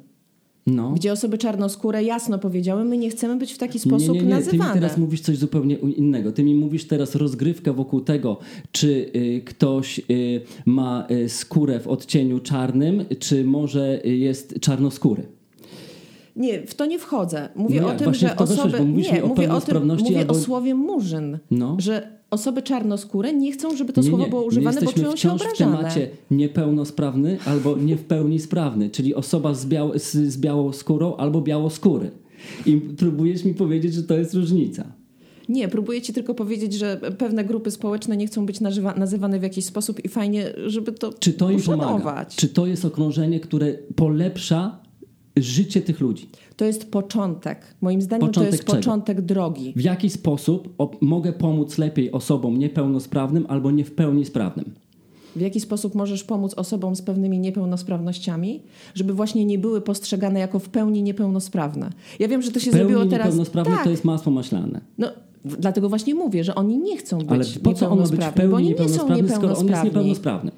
[0.67, 0.91] No.
[0.91, 4.34] Gdzie osoby czarnoskóre jasno powiedziały, my nie chcemy być w taki sposób nie, nie, nie.
[4.36, 4.63] nazywane.
[4.63, 6.32] Ty mi teraz mówisz coś zupełnie innego.
[6.32, 8.38] Ty mi mówisz teraz rozgrywkę wokół tego,
[8.71, 15.23] czy y, ktoś y, ma y, skórę w odcieniu czarnym, czy może y, jest czarnoskóry.
[16.36, 17.50] Nie, w to nie wchodzę.
[17.56, 18.86] Mówię o tym, że weszłeś, osoby.
[18.86, 21.39] nie, o mówię o tym, mówię albo- o słowie murzyn.
[21.52, 21.76] No.
[21.80, 25.41] Że osoby czarnoskóre nie chcą, żeby to Nie, słowo było używane, bo czują się wciąż
[25.41, 30.74] w temacie niepełnosprawny albo nie w pełni sprawny, czyli osoba z, biał, z, z białą
[30.74, 32.12] skórą albo białoskóry.
[32.65, 34.84] I próbujesz mi powiedzieć, że to jest różnica.
[35.50, 39.43] Nie, próbuję ci tylko powiedzieć, że pewne grupy społeczne nie chcą być nazywa, nazywane w
[39.43, 41.84] jakiś sposób i fajnie, żeby to Czy to im pomaga?
[41.86, 42.36] uszanować.
[42.36, 44.83] Czy to jest okrążenie, które polepsza
[45.36, 46.30] życie tych ludzi?
[46.58, 47.76] To jest początek.
[47.82, 48.78] Moim zdaniem Początek to jest czego?
[48.78, 49.74] początek drogi.
[49.76, 54.74] W jaki sposób mogę pomóc lepiej osobom niepełnosprawnym albo nie w pełni sprawnym?
[55.36, 58.62] W jaki sposób możesz pomóc osobom z pewnymi niepełnosprawnościami,
[58.96, 61.89] żeby właśnie nie były postrzegane jako w pełni niepełnosprawne.
[62.19, 63.26] Ja wiem, że to się W pełni zrobiło teraz.
[63.26, 64.82] niepełnosprawny tak, to jest masło maślane.
[64.98, 65.08] no,
[65.46, 68.34] dlatego właśnie mówię, że oni nie chcą być Ale po co on ma być w
[68.34, 70.52] pełni oni nie niepełnosprawny, skoro on jest niepełnosprawny?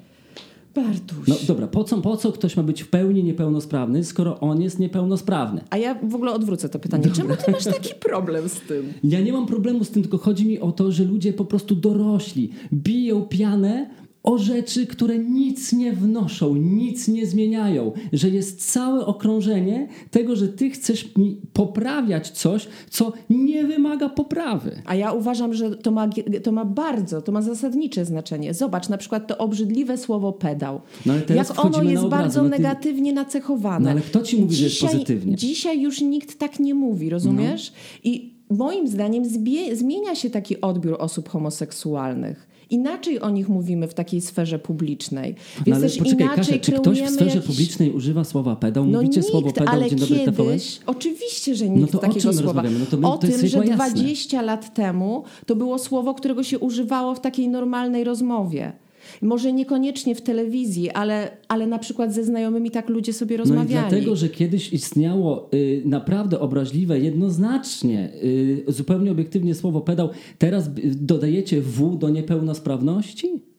[0.76, 1.28] Bartuś.
[1.28, 4.78] No dobra, po co, po co ktoś ma być w pełni niepełnosprawny, skoro on jest
[4.78, 5.60] niepełnosprawny?
[5.70, 7.04] A ja w ogóle odwrócę to pytanie.
[7.10, 8.92] Czemu ty masz taki problem z tym?
[9.04, 11.74] Ja nie mam problemu z tym, tylko chodzi mi o to, że ludzie po prostu
[11.74, 13.90] dorośli, biją pianę
[14.26, 20.48] o rzeczy, które nic nie wnoszą, nic nie zmieniają, że jest całe okrążenie tego, że
[20.48, 21.10] ty chcesz
[21.52, 24.82] poprawiać coś, co nie wymaga poprawy.
[24.84, 26.08] A ja uważam, że to ma,
[26.42, 28.54] to ma bardzo, to ma zasadnicze znaczenie.
[28.54, 30.80] Zobacz, na przykład to obrzydliwe słowo pedał.
[31.06, 32.22] No Jak ono jest obrazy.
[32.22, 33.84] bardzo No ty- negatywnie nacechowane.
[33.84, 35.36] No ale kto ci mówi, że jest pozytywnie?
[35.36, 37.72] Dzisiaj już nikt tak nie mówi, rozumiesz?
[37.74, 38.10] No.
[38.10, 39.24] I moim zdaniem
[39.74, 42.55] zmienia się taki odbiór osób homoseksualnych.
[42.70, 45.34] Inaczej o nich mówimy w takiej sferze publicznej.
[45.58, 47.46] No Więc ale też poczekaj, inaczej Kasia, czy ktoś w sferze jakiś...
[47.46, 48.86] publicznej używa słowa pedał?
[48.86, 50.46] No Mówicie nikt, słowo pedał ale Dzień Dobry TVN?
[50.46, 52.62] kiedyś, oczywiście, że No nikt to o takiego słowa.
[52.62, 53.90] No to my- o to tym, że jasne.
[53.90, 58.72] 20 lat temu to było słowo, którego się używało w takiej normalnej rozmowie.
[59.22, 63.46] Może niekoniecznie w telewizji, ale, ale na przykład ze znajomymi tak ludzie sobie No i
[63.46, 63.88] rozmawiali.
[63.90, 70.70] dlatego, że kiedyś istniało y, naprawdę obraźliwe, jednoznacznie, y, zupełnie obiektywnie słowo pedał, teraz y,
[70.94, 73.55] dodajecie W do niepełnosprawności?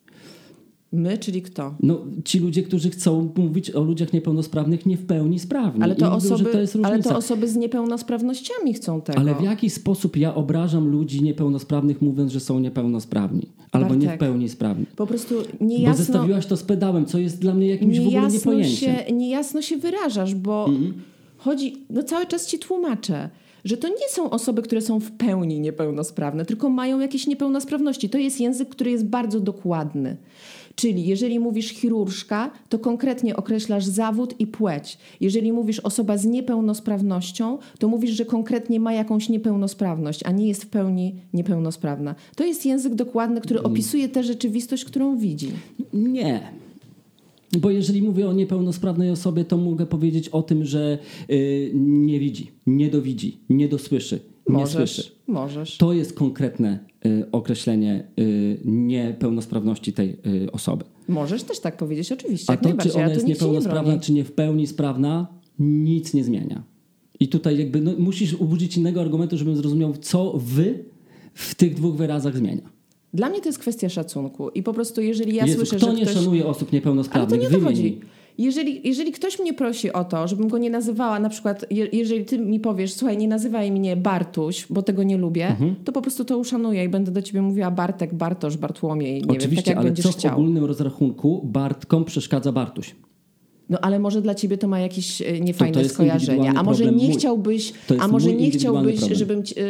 [0.98, 1.76] My, czyli kto?
[1.84, 5.84] No, ci ludzie, którzy chcą mówić o ludziach niepełnosprawnych nie w pełni sprawni.
[5.84, 9.20] Ale to, mówią, osoby, to ale to osoby z niepełnosprawnościami chcą tego.
[9.20, 13.48] Ale w jaki sposób ja obrażam ludzi niepełnosprawnych, mówiąc, że są niepełnosprawni?
[13.72, 14.86] Albo nie w Bartek, pełni sprawni?
[14.96, 18.28] Po prostu Bo niejasno, zestawiłaś to z pedałem, co jest dla mnie jakimś w ogóle
[18.28, 18.96] niepojęciem.
[18.96, 20.94] się, niejasno się wyrażasz, bo Mhm.
[21.38, 23.30] chodzi, no cały czas ci tłumaczę,
[23.66, 28.10] że to nie są osoby, które są w pełni niepełnosprawne, tylko mają jakieś niepełnosprawności.
[28.10, 30.18] To jest język, który jest bardzo dokładny.
[30.78, 34.98] Czyli jeżeli mówisz chirurżka, to konkretnie określasz zawód i płeć.
[35.22, 40.63] Jeżeli mówisz osoba z niepełnosprawnością, to mówisz, że konkretnie ma jakąś niepełnosprawność, a nie jest
[40.63, 42.16] w pełni niepełnosprawna.
[42.36, 43.74] To jest język dokładny, który Mhm.
[43.74, 45.50] opisuje tę rzeczywistość, którą widzi.
[45.94, 46.40] Nie.
[47.60, 50.98] Bo jeżeli mówię o niepełnosprawnej osobie, to mogę powiedzieć o tym, że
[51.30, 55.12] y, nie widzi, nie dowidzi, nie dosłyszy, nie Możesz, słyszy.
[55.28, 55.78] możesz.
[55.78, 56.80] To jest konkretne
[57.32, 60.86] określenie y, niepełnosprawności tej y, osoby.
[61.08, 62.54] Możesz też tak powiedzieć, oczywiście.
[62.54, 64.00] A to, czy ona ja jest nie niepełnosprawna, bronię.
[64.00, 65.28] czy nie w pełni sprawna,
[65.60, 66.64] nic nie zmienia.
[67.20, 70.86] I tutaj jakby no, musisz użyć innego argumentu, żebym zrozumiał, co wy
[71.34, 72.70] w tych dwóch wyrazach zmienia.
[73.14, 74.50] Dla mnie to jest kwestia szacunku.
[74.50, 76.16] I po prostu, jeżeli ja Jezu, słyszę, kto że nie ktoś...
[76.16, 77.42] szanuje osób Ale to niepełnosprawnych?
[77.42, 81.65] nie o Jeżeli, jeżeli ktoś mnie prosi o to, żebym go nie nazywała, na przykład,
[81.71, 85.76] je, jeżeli ty mi powiesz, słuchaj, nie nazywaj mnie Bartuś, bo tego nie lubię, Mhm.
[85.84, 89.28] to po prostu to uszanuję i będę do ciebie mówiła Bartek, Bartosz, Bartłomiej, nie wiem,
[89.28, 90.34] tak Oczywiście, jak ale będziesz co w chciał.
[90.34, 92.95] ogólnym rozrachunku Bartkom przeszkadza Bartuś?
[93.70, 96.54] No ale może dla ciebie to ma jakieś niefajne To- to skojarzenia.
[96.56, 99.62] A może nie chciałbyś, a może nie chciałbyś, żebym, e,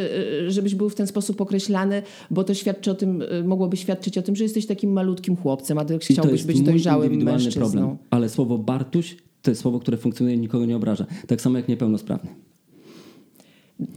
[0.47, 4.17] e, żebyś był w ten sposób określany, bo to świadczy o tym, e, mogłoby świadczyć
[4.17, 7.61] o tym, że jesteś takim malutkim chłopcem, a ty chciałbyś być dojrzałym mężczyzną.
[7.61, 7.97] problem.
[8.09, 11.05] Ale słowo Bartuś to jest słowo, które funkcjonuje i nikogo nie obraża.
[11.27, 12.29] Tak samo jak niepełnosprawny.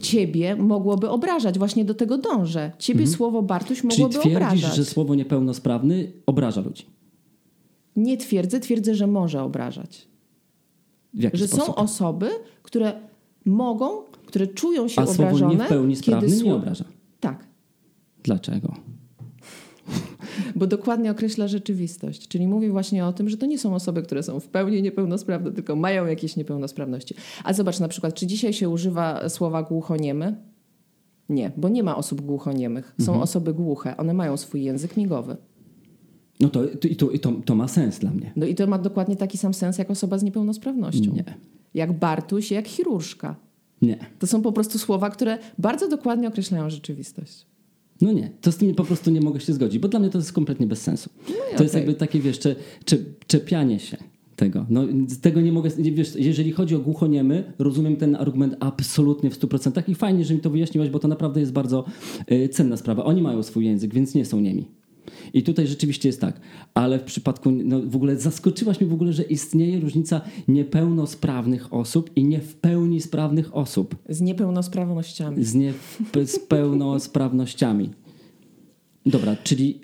[0.01, 2.73] Ciebie mogłoby obrażać, właśnie do tego dążę.
[2.79, 3.91] Ciebie słowo Bartuś Mhm.
[3.91, 4.77] Czyli mogłoby twierdzisz, obrażać.
[4.77, 6.87] że słowo niepełnosprawny obraża ludzi.
[8.01, 10.09] Nie twierdzę, twierdzę, że może obrażać.
[11.33, 11.67] Że sposób?
[11.67, 12.29] są osoby,
[12.63, 12.93] które
[13.45, 13.89] mogą,
[14.27, 15.55] które czują się A słowo obrażone.
[15.55, 16.85] nie w pełni sprawny nie obraża.
[17.21, 17.45] Tak,
[18.23, 18.75] Dlaczego?
[20.57, 22.29] bo dokładnie określa rzeczywistość.
[22.29, 25.53] Czyli mówi właśnie o tym, że to nie są osoby, które są w pełni niepełnosprawne,
[25.53, 27.15] tylko mają jakieś niepełnosprawności.
[27.45, 30.37] A zobacz na przykład, czy dzisiaj się używa słowa głuchoniemy?
[31.29, 32.95] Nie, bo nie ma osób głuchoniemych.
[33.01, 33.23] Są Mhm.
[33.23, 33.97] osoby głuche.
[33.97, 35.37] One mają swój język migowy.
[36.41, 38.33] No to, i to, i to, to ma sens dla mnie.
[38.37, 41.13] No i to ma dokładnie taki sam sens jak osoba z niepełnosprawnością.
[41.15, 41.25] Nie.
[41.75, 43.37] jak Bartuś, jak chirurżka.
[43.83, 43.99] Nie.
[44.19, 47.47] To są po prostu słowa, które bardzo dokładnie określają rzeczywistość.
[48.01, 50.19] No nie, to z tym po prostu nie mogę się zgodzić, bo dla mnie to
[50.19, 51.11] jest kompletnie bez sensu.
[51.29, 51.87] No to jest okej.
[51.87, 53.97] jakby takie, wiesz, cze, cze, czepianie się
[54.37, 54.67] tego.
[54.71, 54.85] No,
[55.23, 59.95] tego nie mogę, wiesz, jeżeli chodzi o głuchoniemy, rozumiem ten argument absolutnie w 100% i
[59.95, 61.85] fajnie, że mi to wyjaśniłaś, bo to naprawdę jest bardzo
[62.33, 63.05] y, cenna sprawa.
[63.05, 64.67] Oni mają swój język, więc nie są niemi.
[65.35, 66.41] I tutaj rzeczywiście jest tak,
[66.75, 72.11] ale w przypadku, no w ogóle zaskoczyłaś mnie w ogóle, że istnieje różnica niepełnosprawnych osób
[72.17, 75.45] i nie w pełni sprawnych osób Z niepełnosprawnościami.
[75.45, 75.73] z, nie,
[76.27, 77.91] z pełnosprawnościami.
[79.07, 79.81] Dobra, czyli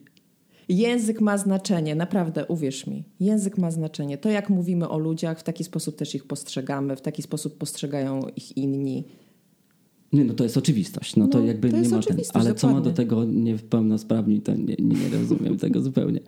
[0.69, 3.05] Język ma znaczenie, naprawdę, uwierz mi.
[3.21, 4.19] Język ma znaczenie.
[4.19, 8.21] To, jak mówimy o ludziach, w taki sposób też ich postrzegamy, w taki sposób postrzegają
[8.37, 9.05] ich inni.
[10.13, 11.17] Nie, no to jest oczywistość.
[11.17, 12.97] No to No, jakby to nie ma ten, Ale co ma do dokładnie.
[12.97, 16.21] tego niepełnosprawni, to nie, nie rozumiem tego zupełnie.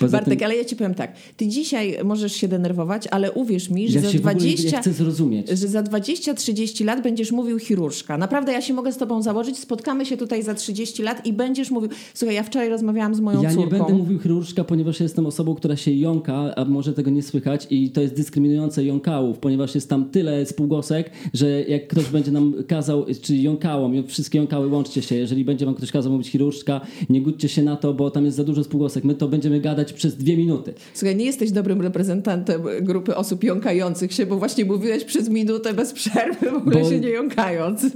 [0.00, 1.12] Poza Bartek, tym, ale ja ci powiem tak.
[1.36, 4.70] Ty dzisiaj możesz się denerwować, ale uwierz mi, że ja za się w ogóle 20...
[4.76, 5.48] ja chcę zrozumieć.
[5.48, 8.18] że za 20-30 lat będziesz mówił chirurżka.
[8.18, 11.70] Naprawdę ja się mogę z tobą założyć, spotkamy się tutaj za 30 lat i będziesz
[11.70, 11.90] mówił...
[12.14, 13.64] Słuchaj, ja wczoraj rozmawiałam z moją Ja córką.
[13.64, 17.66] nie będę mówił chirurżka, ponieważ jestem osobą, która się jąka, a może tego nie słychać
[17.70, 22.54] i to jest dyskryminujące jąkałów, ponieważ jest tam tyle spółgłosek, że jak ktoś będzie nam
[22.68, 27.20] kazał, czy jąkało, wszystkie jąkały łączcie się, jeżeli będzie wam ktoś kazał mówić chirurżka, nie
[27.20, 29.04] gódźcie się na to, bo tam jest za dużo spółgłosek.
[29.04, 30.74] My to będziemy gadać przez dwie minuty.
[30.94, 35.92] Słuchaj, nie jesteś dobrym reprezentantem grupy osób jąkających się, bo właśnie mówiłeś przez minutę bez
[35.92, 37.86] przerwy, w ogóle Bo- się nie jąkając.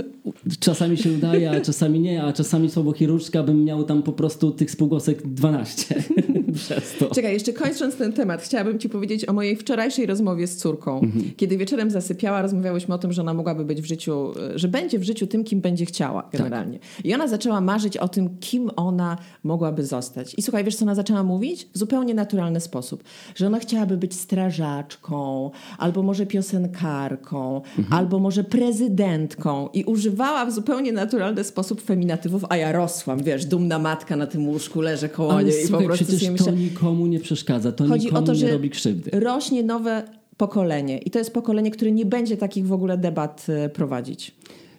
[0.61, 4.51] Czasami się udaje, a czasami nie, a czasami słowo chirurżka bym miał tam po prostu
[4.51, 5.95] tych spółgłosek 12
[6.55, 7.15] przez to.
[7.15, 11.01] Czekaj, jeszcze kończąc ten temat, chciałabym Ci powiedzieć o mojej wczorajszej rozmowie z córką.
[11.37, 15.03] Kiedy wieczorem zasypiała, rozmawiałyśmy o tym, że ona mogłaby być w życiu, że będzie w
[15.03, 16.79] życiu tym, kim będzie chciała generalnie.
[17.05, 20.35] I ona zaczęła marzyć o tym, kim ona mogłaby zostać.
[20.35, 21.67] I słuchaj, wiesz co ona zaczęła mówić?
[21.75, 23.05] W zupełnie naturalny sposób.
[23.35, 29.69] Że ona chciałaby być strażaczką, albo może piosenkarką, albo może prezydentką.
[29.73, 34.49] I używała w zupełnie naturalny sposób feminatywów, a ja rosłam, wiesz, dumna matka na tym
[34.49, 37.73] łóżku, leżę koło Ale niej i po słuchaj, prostu przecież to myślę, nikomu nie przeszkadza,
[37.73, 39.11] to Chodzi nikomu o to, nie że robi krzywdy.
[39.21, 40.03] rośnie nowe
[40.37, 44.35] pokolenie i to jest pokolenie, które nie będzie takich w ogóle debat e, prowadzić.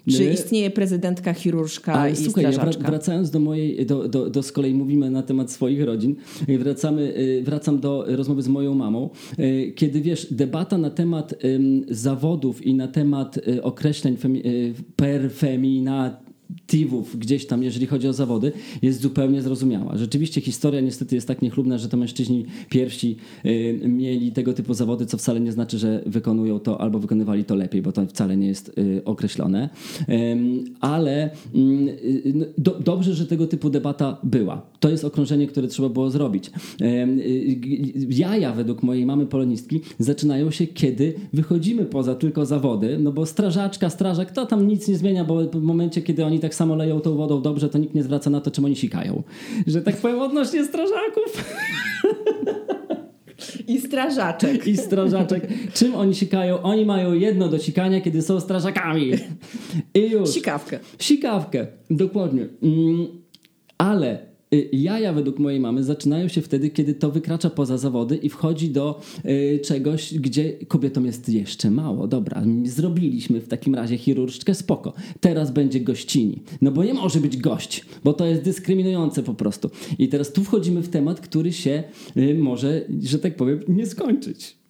[0.09, 0.31] Czy Nie.
[0.33, 2.87] istnieje prezydentka, chirurżka Ale i słuchaj, strażaczka?
[2.87, 6.15] wracając do mojej, do, do, do z kolei mówimy na temat swoich rodzin,
[6.47, 9.09] i wracamy, y, wracam do rozmowy z moją mamą,
[9.39, 11.33] y, kiedy wiesz, debata na temat
[11.89, 14.41] zawodów i na temat y, określeń femi-
[16.51, 19.97] perfeminatywów gdzieś tam, jeżeli chodzi o zawody, jest zupełnie zrozumiała.
[19.97, 25.05] Rzeczywiście historia niestety jest tak niechlubna, że to mężczyźni pierwsi y, mieli tego typu zawody,
[25.05, 28.47] co wcale nie znaczy, że wykonują to albo wykonywali to lepiej, bo to wcale nie
[28.47, 29.69] jest y, określone.
[30.81, 34.61] Ale mm, y, no, do, dobrze, że tego typu debata była.
[34.79, 36.51] To jest okrążenie, które trzeba było zrobić.
[36.81, 43.25] Y, jaja według mojej mamy polonistki zaczynają się, kiedy wychodzimy poza tylko zawody, no bo
[43.25, 46.99] strażaczka, strażak, to tam nic nie zmienia, bo w momencie, kiedy oni tak samo leją
[46.99, 49.23] tą wodą dobrze, to nikt nie zwraca na to, czym oni sikają.
[49.67, 51.45] Że tak powiem odnośnie strażaków
[53.67, 54.67] I strażaczek.
[54.67, 55.47] i strażaczek.
[55.73, 56.61] Czym oni sikają?
[56.61, 59.11] Oni mają jedno do sikania, kiedy są strażakami.
[59.93, 60.29] I już.
[60.29, 60.79] Sikawkę.
[60.99, 62.47] Sikawkę, dokładnie.
[62.63, 63.07] Mm,
[63.77, 64.30] ale
[64.71, 69.01] jaja według mojej mamy zaczynają się wtedy, kiedy to wykracza poza zawody i wchodzi do
[69.25, 72.07] y, czegoś, gdzie kobietom jest jeszcze mało.
[72.07, 74.93] Dobra, zrobiliśmy w takim razie chirurżkę, spoko.
[75.19, 76.41] Teraz będzie gościni.
[76.61, 79.69] No bo nie może być gość, bo to jest dyskryminujące po prostu.
[79.99, 81.83] I teraz tu wchodzimy w temat, który się
[82.17, 84.61] y, może, że tak powiem, nie skończyć.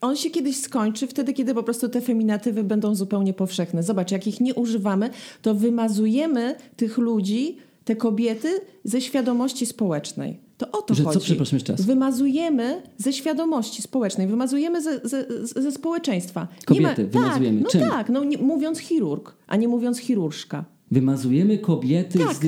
[0.00, 3.82] On się kiedyś skończy wtedy, kiedy po prostu te feminatywy będą zupełnie powszechne.
[3.82, 5.10] Zobacz, jak ich nie używamy,
[5.42, 7.56] to wymazujemy tych ludzi,
[7.88, 8.48] te kobiety
[8.84, 10.40] ze świadomości społecznej.
[10.58, 11.08] To o to Że co?
[11.08, 11.24] chodzi.
[11.24, 11.82] Przepraszam jeszcze raz.
[11.82, 15.26] Wymazujemy ze świadomości społecznej, wymazujemy ze, ze,
[15.62, 16.48] ze społeczeństwa.
[16.66, 17.62] Kobiety nie wymazujemy.
[17.62, 17.80] Tak, Czym?
[17.80, 20.64] no tak, no, nie, mówiąc chirurg, a nie mówiąc chirurżka.
[20.90, 22.34] Wymazujemy kobiety Tak.
[22.36, 22.40] z...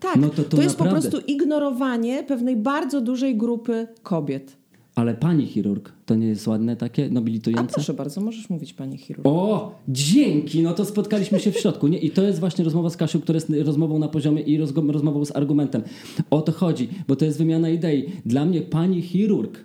[0.00, 1.10] Tak, No to to jest po naprawdę.
[1.10, 4.56] prostu ignorowanie pewnej bardzo dużej grupy kobiet.
[4.94, 7.74] Ale pani chirurg, to nie jest ładne takie, A nobilitujące?
[7.74, 9.26] proszę bardzo, możesz mówić pani chirurg.
[9.26, 10.62] O, dzięki!
[10.62, 11.88] No to spotkaliśmy się w środku.
[11.88, 11.98] Nie?
[11.98, 15.36] I to jest właśnie rozmowa z Kasią, która jest rozmową na poziomie i rozmową z
[15.36, 15.82] argumentem.
[16.30, 18.04] O to chodzi, bo to jest wymiana idei.
[18.26, 19.58] Dla mnie pani chirurg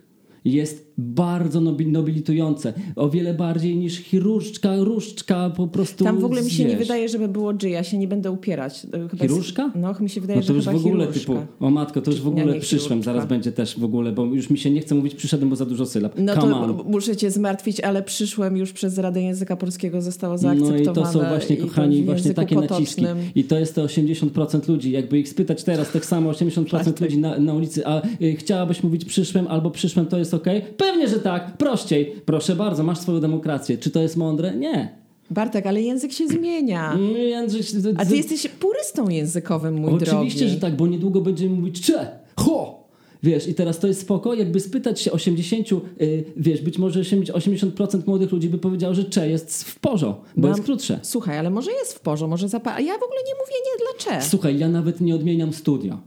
[0.45, 2.73] jest bardzo nobi- nobilitujące.
[2.95, 6.03] O wiele bardziej niż chirurżka, różdżka po prostu.
[6.03, 8.81] Tam w ogóle mi się nie wydaje, żeby było G, ja się nie będę upierać.
[8.81, 9.63] To chyba Chirurżka?
[9.63, 11.33] Jest, no, mi się wydaje, No to że już w ogóle chirurżka.
[11.33, 14.11] typu, o matko, to już w Ja ogóle nie przyszłem, zaraz będzie też w ogóle,
[14.11, 16.13] bo już mi się nie chce mówić przyszedłem, bo za dużo sylab.
[16.19, 16.77] No Come to on.
[16.91, 20.81] muszę cię zmartwić, ale przyszłem już przez Radę Języka Polskiego zostało No zaakceptowane.
[20.81, 23.01] i to są właśnie, kochani, właśnie takie naciski.
[23.01, 23.17] potocznym.
[23.35, 24.91] I to jest to 80% ludzi.
[24.91, 27.01] Jakby ich spytać teraz, tak samo 80% Tak, tak.
[27.01, 30.61] ludzi na, na ulicy, a y, chciałabyś mówić przyszłem albo przyszłem, to jest okej?
[30.87, 31.57] Pewnie, że tak.
[31.57, 32.15] Prościej.
[32.25, 33.77] Proszę bardzo, masz swoją demokrację.
[33.77, 34.55] Czy to jest mądre?
[34.55, 34.95] Nie.
[35.31, 36.93] Bartek, ale język się zmienia.
[36.93, 37.61] Mm, Jędrzej,
[37.97, 40.53] A ty jesteś purystą językowym, mój Oczywiście, drogi.
[40.53, 42.87] że tak, bo niedługo będziemy mówić cze, ho!
[43.23, 45.67] Wiesz, i teraz to jest spoko, jakby spytać się 80,
[46.01, 50.47] y, wiesz, być może 80% młodych ludzi by powiedział, że cze jest w porzo, bo
[50.47, 50.99] Mam- jest krótsze.
[51.03, 52.73] Słuchaj, ale może jest w porze, może zapa...
[52.73, 54.25] A ja w ogóle nie mówię nie dla cze.
[54.29, 55.97] Słuchaj, ja nawet nie odmieniam studio.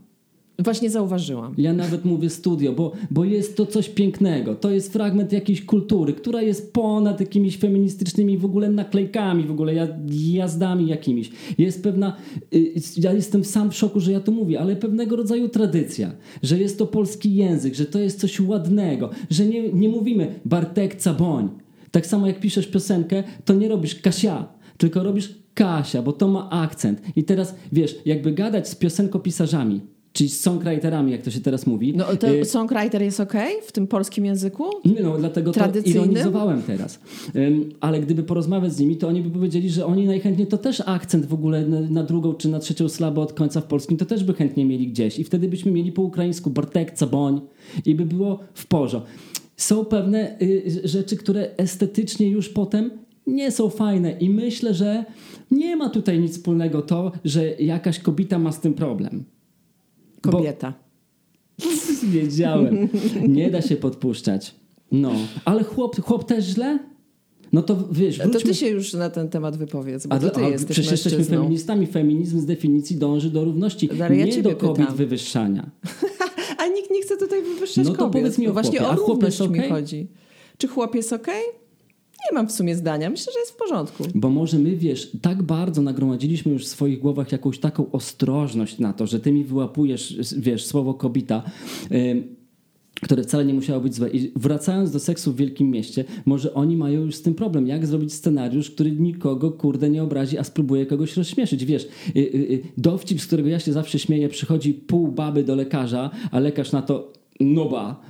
[0.65, 1.55] Właśnie zauważyłam.
[1.59, 4.55] Ja nawet mówię studio, bo, bo jest to coś pięknego.
[4.55, 9.75] To jest fragment jakiejś kultury, która jest ponad jakimiś feministycznymi w ogóle naklejkami, w ogóle
[9.75, 11.31] jaz- jazdami jakimiś.
[11.59, 12.17] Jest pewna,
[12.55, 16.59] y, ja jestem sam w szoku, że ja to mówię, ale pewnego rodzaju tradycja, że
[16.59, 21.49] jest to polski język, że to jest coś ładnego, że nie, nie mówimy Bartek Caboń.
[21.91, 24.49] Tak samo jak piszesz piosenkę, to nie robisz Kasia,
[24.79, 27.03] tylko robisz Kasia, bo to ma akcent.
[27.17, 29.81] I teraz, wiesz, jakby gadać z piosenkopisarzami,
[30.13, 31.93] czyli z songwriterami, jak to się teraz mówi.
[31.97, 33.33] No to y, songwriter jest ok
[33.67, 34.65] w tym polskim języku?
[34.85, 37.01] nie, no, dlatego to ironizowałem teraz.
[37.81, 41.27] Ale gdyby porozmawiać z nimi, to oni by powiedzieli, że oni najchętniej to też akcent
[41.27, 44.35] w ogóle na, drugą czy na trzecią sylabę od końca w polskim, to też by
[44.35, 45.19] chętnie mieli gdzieś.
[45.19, 47.41] I wtedy byśmy mieli po ukraińsku Bartek, Caboń
[47.87, 49.11] i by było w porządku.
[49.57, 52.91] Są pewne y, rzeczy, które estetycznie już potem
[53.27, 55.05] nie są fajne i myślę, że
[55.51, 59.25] nie ma tutaj nic wspólnego to, że jakaś kobieta ma z tym problem.
[60.25, 60.73] Bo- Kobieta.
[62.03, 62.89] Wiedziałem.
[63.29, 64.55] Nie da się podpuszczać.
[64.93, 65.13] No.
[65.45, 66.79] Ale chłop, chłop też źle?
[67.53, 68.41] No to wiesz, To wróćmy...
[68.51, 71.19] ty się już na ten temat wypowiedz, bo a, to ty a, jesteś przecież jesteśmy
[71.19, 71.43] mężczyzną.
[71.43, 71.87] feministami.
[71.87, 74.97] Feminizm z definicji dąży do równości, Ale ja nie do kobiet pytam.
[74.97, 75.71] wywyższania.
[76.59, 78.13] A nikt nie chce tutaj wywyższać No to kobiet.
[78.13, 79.03] powiedz mi o Właśnie chłopie.
[79.03, 79.71] o równość jest mi okej?
[79.71, 80.09] chodzi.
[80.59, 81.27] Czy chłop jest ok?
[82.31, 83.11] Nie mam w sumie zdania.
[83.11, 84.05] Myślę, że jest w porządku.
[84.15, 88.93] Bo może my, wiesz, tak bardzo nagromadziliśmy już w swoich głowach jakąś taką ostrożność na
[88.93, 91.43] to, że ty mi wyłapujesz, wiesz, słowo kobita,
[91.93, 92.41] ym,
[93.03, 94.11] które wcale nie musiało być złe.
[94.11, 97.67] I wracając do seksu w wielkim mieście, może oni mają już z tym problem.
[97.67, 101.65] Jak zrobić scenariusz, który nikogo, kurde, nie obrazi, a spróbuje kogoś rozśmieszyć.
[101.65, 105.55] Wiesz, y, y, y, dowcip, z którego ja się zawsze śmieję, przychodzi pół baby do
[105.55, 108.01] lekarza, a lekarz na to, no ba.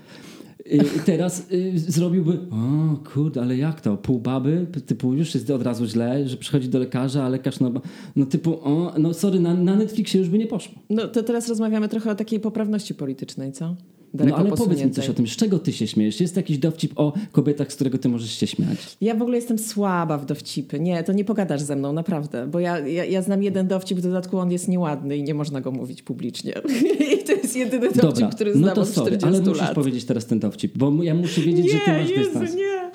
[0.71, 3.97] Y, teraz y, zrobiłby, o kurde, ale jak to?
[3.97, 4.67] Pół baby?
[4.87, 7.73] Typu już jest od razu źle, że przychodzi do lekarza, a lekarz no,
[8.17, 10.75] no typu, o, no sorry, na, na Netflixie już by nie poszło.
[10.91, 13.77] No to teraz rozmawiamy trochę o takiej poprawności politycznej, co?
[14.15, 16.21] No ale powiedz mi coś o tym, z czego ty się śmiejesz?
[16.21, 18.97] Jest jakiś dowcip o kobietach, z którego ty możesz się śmiać?
[19.01, 20.81] Ja w ogóle jestem słaba w dowcipy.
[20.81, 22.47] Nie, to nie pogadasz ze mną, naprawdę.
[22.47, 25.61] Bo ja, ja, ja znam jeden dowcip, w dodatku on jest nieładny i nie można
[25.61, 26.53] go mówić publicznie.
[27.21, 29.63] I to jest jedyny dowcip, Dobra, który no znam to od sorry, 40 ale musisz
[29.63, 29.75] lat.
[29.75, 32.55] powiedzieć teraz ten dowcip, bo ja muszę wiedzieć, nie, że ty masz Jezu, dystans.
[32.55, 32.91] nie.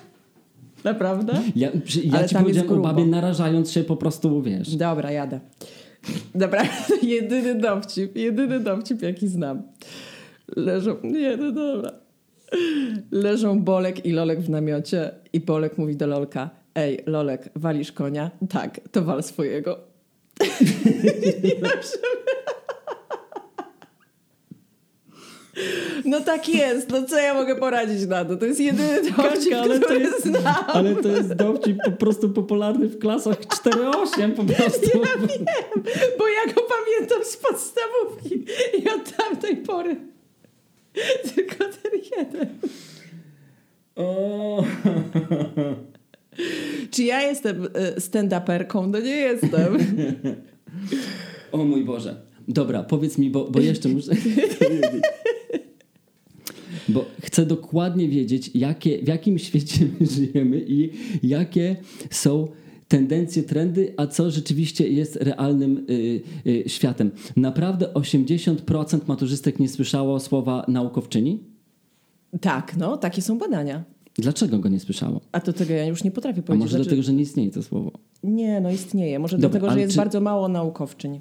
[0.83, 1.33] Naprawdę?
[1.55, 1.69] Ja,
[2.03, 2.83] ja Ale ci tam powiedziałem jest o grubo.
[2.83, 4.75] babie, narażając się po prostu, wiesz.
[4.75, 5.39] Dobra, jadę.
[6.35, 6.63] Dobra,
[7.03, 9.61] jedyny dowcip, jedyny dowcip, jaki znam.
[10.55, 11.91] Leżą, nie, no dobra.
[13.11, 18.31] Leżą Bolek i Lolek w namiocie i Bolek mówi do Lolka, ej, Lolek, walisz konia?
[18.49, 19.79] Tak, to wal swojego.
[26.05, 28.35] No tak jest, no co ja mogę poradzić na to?
[28.37, 30.55] To jest jedyny dowcip, ale to który jest- znam.
[30.67, 34.97] Ale to jest dowcip po prostu popularny w klasach 4-8 po prostu.
[34.97, 35.45] Ja wiem,
[36.19, 38.45] bo ja go pamiętam z podstawówki
[38.83, 39.95] i od tamtej pory
[41.35, 42.47] tylko ten jeden.
[43.95, 44.65] O.
[46.91, 48.91] Czy ja jestem e, stand-uperką?
[48.91, 49.77] No nie jestem.
[51.51, 52.21] o mój Boże.
[52.47, 54.11] Dobra, powiedz mi, bo, bo jeszcze muszę.
[56.89, 60.89] Bo chcę dokładnie wiedzieć, jakie, w jakim świecie my żyjemy i
[61.23, 61.75] jakie
[62.09, 62.47] są
[62.99, 67.11] tendencje, trendy, a co rzeczywiście jest realnym y, y, światem.
[67.35, 71.39] Naprawdę 80% maturzystek nie słyszało słowa naukowczyni?
[72.41, 73.83] Tak, no, takie są badania.
[74.17, 75.21] Dlaczego go nie słyszało?
[75.31, 76.61] A do tego ja już nie potrafię A powiedzieć.
[76.63, 77.91] może Znaczy- dlatego, że nie istnieje to słowo?
[78.23, 79.19] Nie, no istnieje.
[79.19, 81.19] Może Dobra, dlatego, że jest czy- bardzo mało naukowczyń.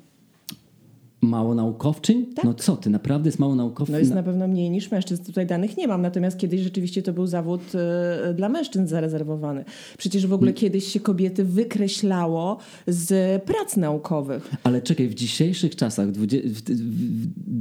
[1.28, 2.26] Mało naukowczyń?
[2.34, 2.44] Tak.
[2.44, 3.92] No co ty, naprawdę jest mało naukowczyń?
[3.92, 5.24] No jest na pewno mniej niż mężczyzn.
[5.24, 9.64] Tutaj danych nie mam, natomiast kiedyś rzeczywiście to był zawód e, dla mężczyzn zarezerwowany.
[9.98, 10.60] Przecież w ogóle Mm.
[10.60, 14.50] kiedyś się kobiety wykreślało z prac naukowych.
[14.64, 16.62] Ale czekaj, w dzisiejszych czasach, w w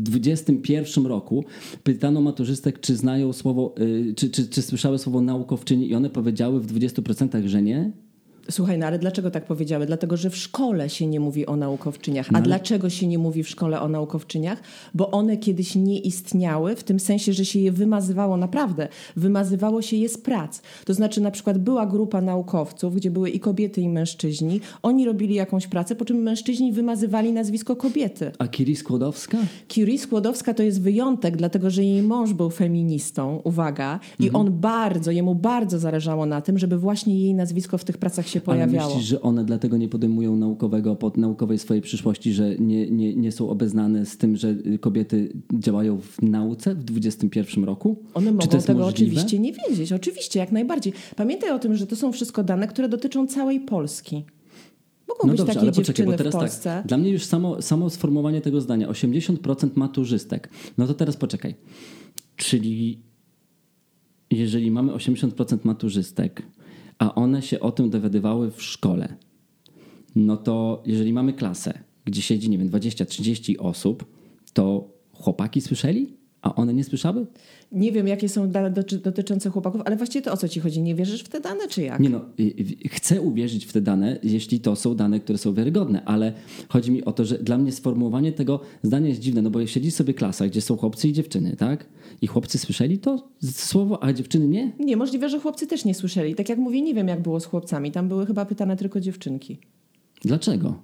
[0.10, 1.44] w XXI roku,
[1.84, 6.60] pytano maturzystek, czy znają słowo, y, czy, czy, czy słyszały słowo naukowczyni i one powiedziały
[6.60, 7.92] w 20%, że nie?
[8.50, 9.86] Słuchaj, no ale dlaczego tak powiedziały?
[9.86, 12.28] Dlatego, że w szkole się nie mówi o naukowczyniach.
[12.30, 14.62] A No dlaczego się nie mówi w szkole o naukowczyniach?
[14.94, 18.88] Bo one kiedyś nie istniały, w tym sensie, że się je wymazywało naprawdę.
[19.16, 20.62] Wymazywało się je z prac.
[20.86, 24.62] To znaczy, na przykład była grupa naukowców, gdzie były i kobiety, i mężczyźni.
[24.82, 28.32] Oni robili jakąś pracę, po czym mężczyźni wymazywali nazwisko kobiety.
[28.40, 29.38] A Kiri Skłodowska?
[29.68, 34.36] Curie Skłodowska to jest wyjątek, dlatego że jej mąż był feministą, uwaga, i Mhm.
[34.48, 38.40] on bardzo, jemu bardzo zależało na tym, żeby właśnie jej nazwisko w tych pracach się
[38.40, 38.90] Ale pojawiało.
[38.90, 43.32] myślisz, że one dlatego nie podejmują naukowego, pod naukowej swojej przyszłości, że nie, nie, nie
[43.32, 48.04] są obeznane z tym, że kobiety działają w nauce w XXI roku?
[48.14, 48.90] One mogą tego możliwe?
[48.90, 50.94] oczywiście nie wiedzieć, oczywiście, jak najbardziej.
[51.16, 54.26] Pamiętaj o tym, że to są wszystko dane, które dotyczą całej Polski.
[55.08, 56.64] Mogą być takie dziewczyny w Polsce.
[56.64, 56.88] tak.
[56.88, 60.50] Dla mnie już samo, samo sformułowanie tego zdania 80% maturzystek.
[60.78, 61.56] No to teraz poczekaj.
[62.36, 63.00] Czyli
[64.32, 66.42] jeżeli mamy 80% maturzystek,
[66.98, 69.16] a one się o tym dowiadywały w szkole,
[70.16, 74.06] no to jeżeli mamy klasę, gdzie siedzi, nie wiem, 20-30 osób,
[74.54, 77.26] to chłopaki słyszeli, a one nie słyszały?
[77.72, 80.82] Nie wiem, jakie są dane doty- dotyczące chłopaków, ale właściwie to o co ci chodzi?
[80.82, 82.00] Nie wierzysz w te dane, czy jak?
[82.00, 82.22] Nie no,
[82.90, 86.34] chcę uwierzyć w te dane, jeśli to są dane, które są wiarygodne, ale
[86.70, 89.92] chodzi mi o to, że dla mnie sformułowanie tego zdania jest dziwne, no bo siedzi
[89.92, 91.86] sobie klasa, gdzie są chłopcy i dziewczyny, tak?
[92.22, 94.72] I chłopcy słyszeli to słowo, a dziewczyny nie?
[94.80, 96.36] Nie, możliwe, że chłopcy też nie słyszeli.
[96.36, 97.92] Tak jak mówię, nie wiem, jak było z chłopcami.
[97.92, 99.58] Tam były chyba pytane tylko dziewczynki.
[100.22, 100.76] Dlaczego?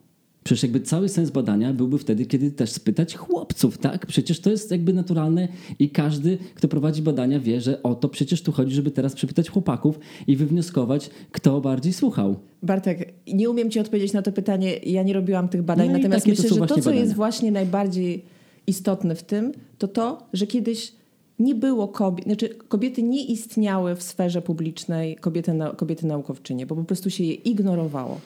[0.44, 4.06] Przecież jakby cały sens badania byłby wtedy, kiedy też spytać chłopców, tak?
[4.06, 5.48] Przecież to jest jakby naturalne
[5.80, 9.50] i każdy, kto prowadzi badania wie, że o to przecież tu chodzi, żeby teraz przepytać
[9.50, 12.36] chłopaków i wywnioskować, kto bardziej słuchał.
[12.64, 14.78] Bartek, nie umiem ci odpowiedzieć na to pytanie.
[14.78, 17.16] Ja nie robiłam tych badań, No natomiast to myślę, są że to, co jest badania.
[17.16, 18.26] właśnie najbardziej
[18.68, 20.94] istotne w tym, to to, że kiedyś
[21.40, 26.76] nie było kobiet, znaczy kobiety nie istniały w sferze publicznej, kobiety, na, kobiety naukowczynie, bo
[26.76, 28.20] po prostu się je ignorowało.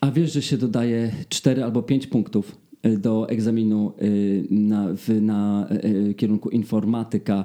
[0.00, 2.56] A wiesz, że się dodaje 4 albo 5 punktów
[2.86, 5.68] y, do egzaminu y, na, w, na
[6.10, 7.44] y, kierunku informatyka,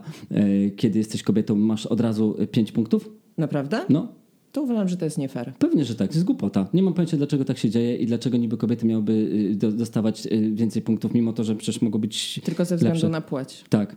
[0.75, 3.09] kiedy jesteś kobietą, masz od razu 5 punktów?
[3.37, 3.81] Naprawdę?
[3.89, 4.07] No,
[4.51, 5.53] To uważam, że to jest nie fair.
[5.59, 6.07] pewnie, że tak.
[6.09, 6.67] To jest głupota.
[6.73, 10.81] Nie mam pojęcia, dlaczego tak się dzieje i dlaczego niby kobiety miałyby do, dostawać więcej
[10.81, 13.09] punktów, mimo to, że przecież mogą być Tylko ze względu lepsze.
[13.09, 13.63] na płeć.
[13.69, 13.95] Tak,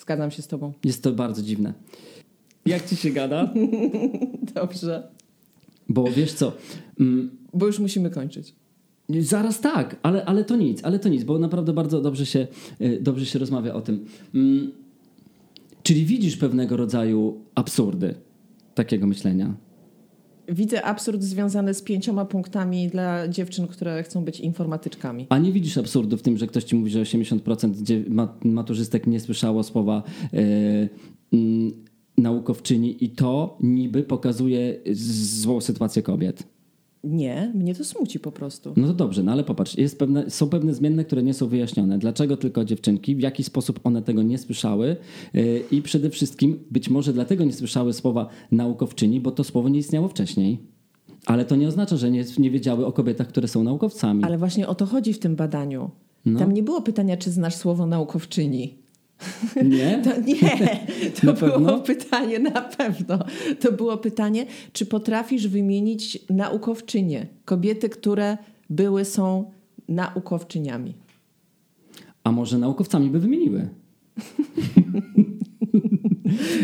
[0.00, 0.72] Zgadzam się z tobą.
[0.84, 1.74] jest to bardzo dziwne.
[2.66, 3.52] Jak ci się gada?
[4.54, 5.08] Dobrze.
[5.88, 6.52] Bo wiesz co,
[7.00, 8.54] mm, Bo już musimy kończyć.
[9.20, 12.46] Zaraz tak, ale, ale to nic, ale to nic, bo naprawdę bardzo dobrze się,
[12.80, 14.04] y, dobrze się rozmawia o tym.
[14.34, 14.72] Mm,
[15.82, 18.14] Czyli widzisz pewnego rodzaju absurdy
[18.74, 19.54] takiego myślenia.
[20.48, 25.26] Widzę absurd związany z pięcioma punktami dla dziewczyn, które chcą być informatyczkami.
[25.28, 29.06] A nie widzisz absurdu w tym, że ktoś ci mówi, że 80% dzie- ma- maturzystek
[29.06, 30.02] nie słyszało słowa
[30.34, 30.88] y,
[31.32, 31.72] mm,
[32.18, 36.42] naukowczyni i to niby pokazuje złą sytuację kobiet.
[37.04, 38.72] Nie, mnie to smuci po prostu.
[38.76, 41.98] No to dobrze, no ale popatrz, jest pewne, są pewne zmienne, które nie są wyjaśnione.
[41.98, 44.96] Dlaczego tylko dziewczynki, w jaki sposób one tego nie słyszały
[45.34, 49.78] yy, i przede wszystkim być może dlatego nie słyszały słowa naukowczyni, bo to słowo nie
[49.78, 50.58] istniało wcześniej.
[51.26, 54.24] Ale to nie oznacza, że nie, nie wiedziały o kobietach, które są naukowcami.
[54.24, 55.90] Ale właśnie o to chodzi w tym badaniu.
[56.24, 56.38] No.
[56.38, 58.78] Tam nie było pytania, czy znasz słowo naukowczyni.
[59.64, 60.00] Nie?
[60.04, 60.80] To nie,
[61.20, 61.80] to Na było pewno?
[61.80, 63.18] pytanie na pewno.
[63.60, 68.38] To było pytanie, czy potrafisz wymienić naukowczynie, kobiety, które
[68.70, 69.50] były, są
[69.88, 70.94] naukowczyniami.
[72.24, 73.68] A może naukowcami by wymieniły?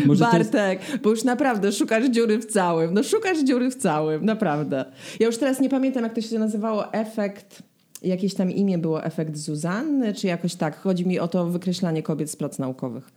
[0.07, 2.93] może to jest, Bartek, bo już naprawdę szukasz dziury w całym.
[2.93, 4.85] No szukasz dziury w całym, naprawdę.
[5.19, 7.63] Ja już teraz nie pamiętam, jak to się nazywało, efekt,
[8.03, 10.79] jakieś tam imię było, efekt Zuzanny, czy jakoś tak.
[10.81, 13.09] Chodzi mi o to wykreślanie kobiet z prac naukowych.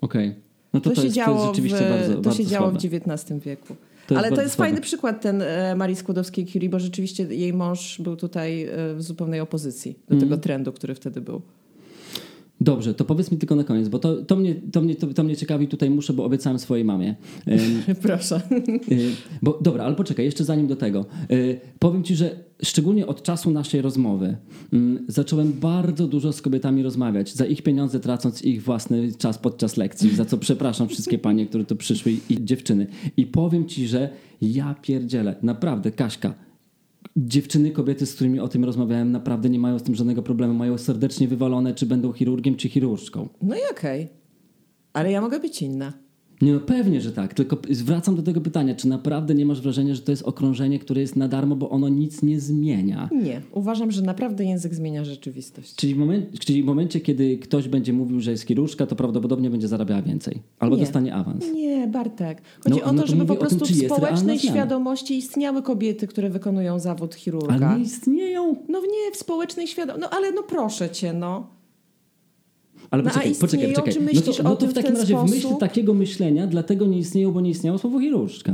[0.00, 0.34] Okej.
[0.72, 2.46] No to, To, to, się jest, działo, to jest rzeczywiście w, bardzo to bardzo się
[2.46, 2.96] działo w słabe.
[2.96, 3.76] XIX wieku.
[4.06, 4.68] To Ale to jest słabe.
[4.70, 9.40] fajny przykład ten e, Marii Skłodowskiej-Curie, bo rzeczywiście jej mąż był tutaj e, w zupełnej
[9.40, 10.20] opozycji do Mhm.
[10.30, 11.42] tego trendu, który wtedy był.
[12.60, 15.24] Dobrze, to powiedz mi tylko na koniec, bo to, to, mnie, to, mnie, to, to
[15.24, 17.14] mnie ciekawi tutaj muszę, bo obiecałem swojej mamie.
[18.02, 18.40] Proszę.
[18.92, 19.10] Y,
[19.42, 21.06] Bo dobra, ale poczekaj, jeszcze zanim do tego.
[21.30, 24.36] Y, Powiem ci, że szczególnie od czasu naszej rozmowy
[24.72, 29.76] mm, zacząłem bardzo dużo z kobietami rozmawiać, za ich pieniądze tracąc ich własny czas podczas
[29.76, 32.86] lekcji, za co przepraszam wszystkie panie, które tu przyszły i, i dziewczyny.
[33.16, 34.10] I powiem ci, że
[34.42, 36.34] ja pierdzielę, naprawdę, Kaśka,
[37.26, 40.54] dziewczyny, kobiety, z którymi o tym rozmawiałem, naprawdę nie mają z tym żadnego problemu.
[40.54, 43.28] Mają serdecznie wywalone, czy będą chirurgiem, czy chirurżką.
[43.42, 44.08] No i okej.
[44.92, 46.07] Ale ja mogę być inna.
[46.42, 47.34] Nie no pewnie, że tak.
[47.34, 51.00] Tylko zwracam do tego pytania, czy naprawdę nie masz wrażenia, że to jest okrążenie, które
[51.00, 53.08] jest na darmo, bo ono nic nie zmienia?
[53.22, 53.40] Nie.
[53.52, 55.74] Uważam, że naprawdę język zmienia rzeczywistość.
[55.74, 59.50] Czyli w, moment, czyli w momencie, kiedy ktoś będzie mówił, że jest chirurżka, to prawdopodobnie
[59.50, 60.42] będzie zarabiała więcej.
[60.58, 60.82] Albo Nie.
[60.82, 61.44] dostanie awans.
[61.54, 62.42] Nie, Bartek.
[62.64, 65.62] Chodzi No, o no to, to żeby po tym, prostu czy w społecznej świadomości istniały
[65.62, 67.54] kobiety, które wykonują zawód chirurga.
[67.66, 68.56] Ale nie istnieją.
[68.68, 70.08] No nie, w społecznej świadomości.
[70.10, 71.57] No ale no proszę cię, no.
[72.90, 74.14] Ale No, poczekaj, poczekaj, poczekaj.
[74.14, 75.60] No to, no to w takim razie w myśl sposób?
[75.60, 78.52] takiego myślenia, dlatego nie istnieją, bo nie istniało słowo chirurżka.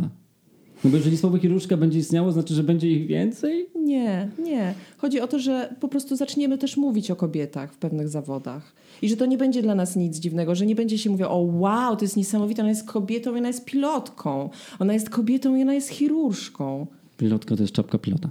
[0.85, 3.67] No bo jeżeli słowo chirurżka będzie istniało, znaczy, że będzie ich więcej?
[3.77, 4.75] Nie, nie.
[4.99, 8.75] Chodzi o to, że po prostu zaczniemy też mówić o kobietach w pewnych zawodach.
[9.03, 11.39] I że to nie będzie dla nas nic dziwnego, że nie będzie się mówiło, o
[11.39, 14.51] wow, to jest niesamowite, ona jest kobietą i ona jest pilotką.
[14.79, 16.87] Ona jest kobietą i ona jest chirurżką.
[17.17, 18.31] Pilotka to jest czapka pilota.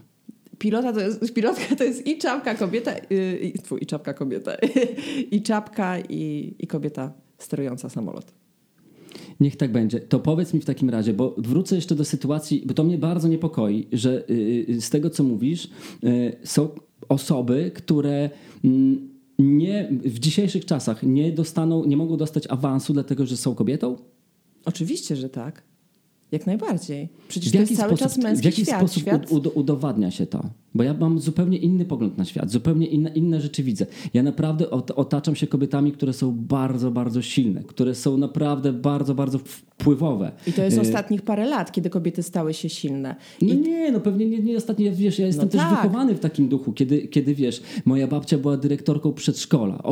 [0.59, 4.51] Pilota to jest, pilotka to jest i czapka kobieta, y, i, tfu, i czapka kobieta,
[5.31, 8.33] i czapka i, i kobieta sterująca samolot.
[9.39, 9.99] Niech tak będzie.
[9.99, 13.27] To powiedz mi w takim razie, bo wrócę jeszcze do sytuacji, bo to mnie bardzo
[13.27, 15.69] niepokoi, że y, y, z tego co mówisz,
[16.43, 16.69] są
[17.09, 18.29] osoby, które
[18.63, 23.97] mm, nie, w dzisiejszych czasach nie dostaną, nie mogą dostać awansu, dlatego że są kobietą?
[24.65, 25.63] Oczywiście, że tak.
[26.33, 27.09] Jak najbardziej.
[27.27, 28.79] Przecież W to jest cały sposób, czas męski w jaki świat.
[28.79, 30.43] sposób świat ud- ud- udowadnia się to?
[30.75, 33.85] Bo ja mam zupełnie inny pogląd na świat, zupełnie inne, inne rzeczy widzę.
[34.13, 39.15] Ja naprawdę ot- otaczam się kobietami, które są bardzo, bardzo silne, które są naprawdę bardzo,
[39.15, 40.31] bardzo wpływowe.
[40.47, 43.15] I to jest Y, ostatnich parę lat, kiedy kobiety stały się silne.
[43.41, 45.69] No I nie, no pewnie nie, nie ostatnio, wiesz, ja jestem No też tak.
[45.69, 49.83] wychowany w takim duchu, kiedy, kiedy wiesz, moja babcia była dyrektorką przedszkola,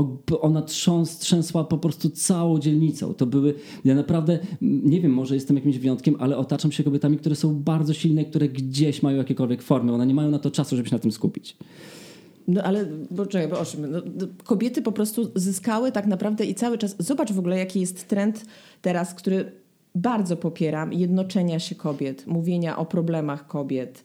[0.41, 3.13] ona trząs, trzęsła po prostu całą dzielnicą.
[3.13, 3.53] To były,
[3.85, 7.93] ja naprawdę, nie wiem, może jestem jakimś wyjątkiem, ale otaczam się kobietami, które są bardzo
[7.93, 10.99] silne, które gdzieś mają jakiekolwiek formy, one nie mają na to czasu, żeby się na
[10.99, 11.57] tym skupić.
[12.47, 13.91] No ale, bo czekaj, bo o czym?
[13.91, 14.01] No,
[14.43, 16.95] kobiety po prostu zyskały tak naprawdę i cały czas.
[16.99, 18.45] Zobacz w ogóle, jaki jest trend
[18.81, 19.51] teraz, który
[19.95, 24.03] bardzo popieram: jednoczenia się kobiet, mówienia o problemach kobiet,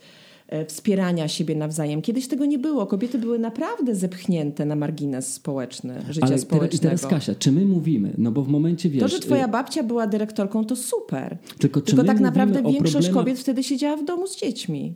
[0.49, 2.03] e, wspierania siebie nawzajem.
[2.03, 2.87] Kiedyś tego nie było.
[2.87, 6.77] Kobiety były naprawdę zepchnięte na margines społeczny, życia Ale społecznego.
[6.77, 9.03] i teraz Kasia, czy my mówimy, no bo w momencie, wiesz...
[9.03, 11.39] to, że twoja y, babcia była dyrektorką, to super.
[11.59, 14.95] Tylko Tylko tak naprawdę większość problemach- kobiet wtedy siedziała w domu z dziećmi.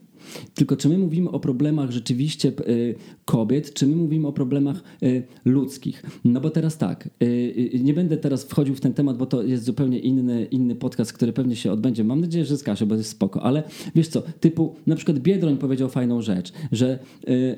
[0.54, 5.22] Tylko czy my mówimy o problemach rzeczywiście y, kobiet, czy my mówimy o problemach y,
[5.44, 6.02] ludzkich?
[6.24, 9.64] No bo teraz tak, y, nie będę teraz wchodził w ten temat, bo to jest
[9.64, 12.04] zupełnie inny, inny podcast, który pewnie się odbędzie.
[12.04, 13.42] Mam nadzieję, że z Kasią, bo jest spoko.
[13.42, 13.62] Ale
[13.94, 16.98] wiesz co, typu na przykład Biedroń powiedział fajną rzecz, że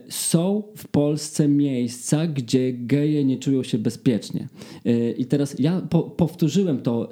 [0.09, 4.49] są w Polsce miejsca, gdzie geje nie czują się bezpiecznie.
[5.19, 7.09] I teraz ja po, powtórzyłem to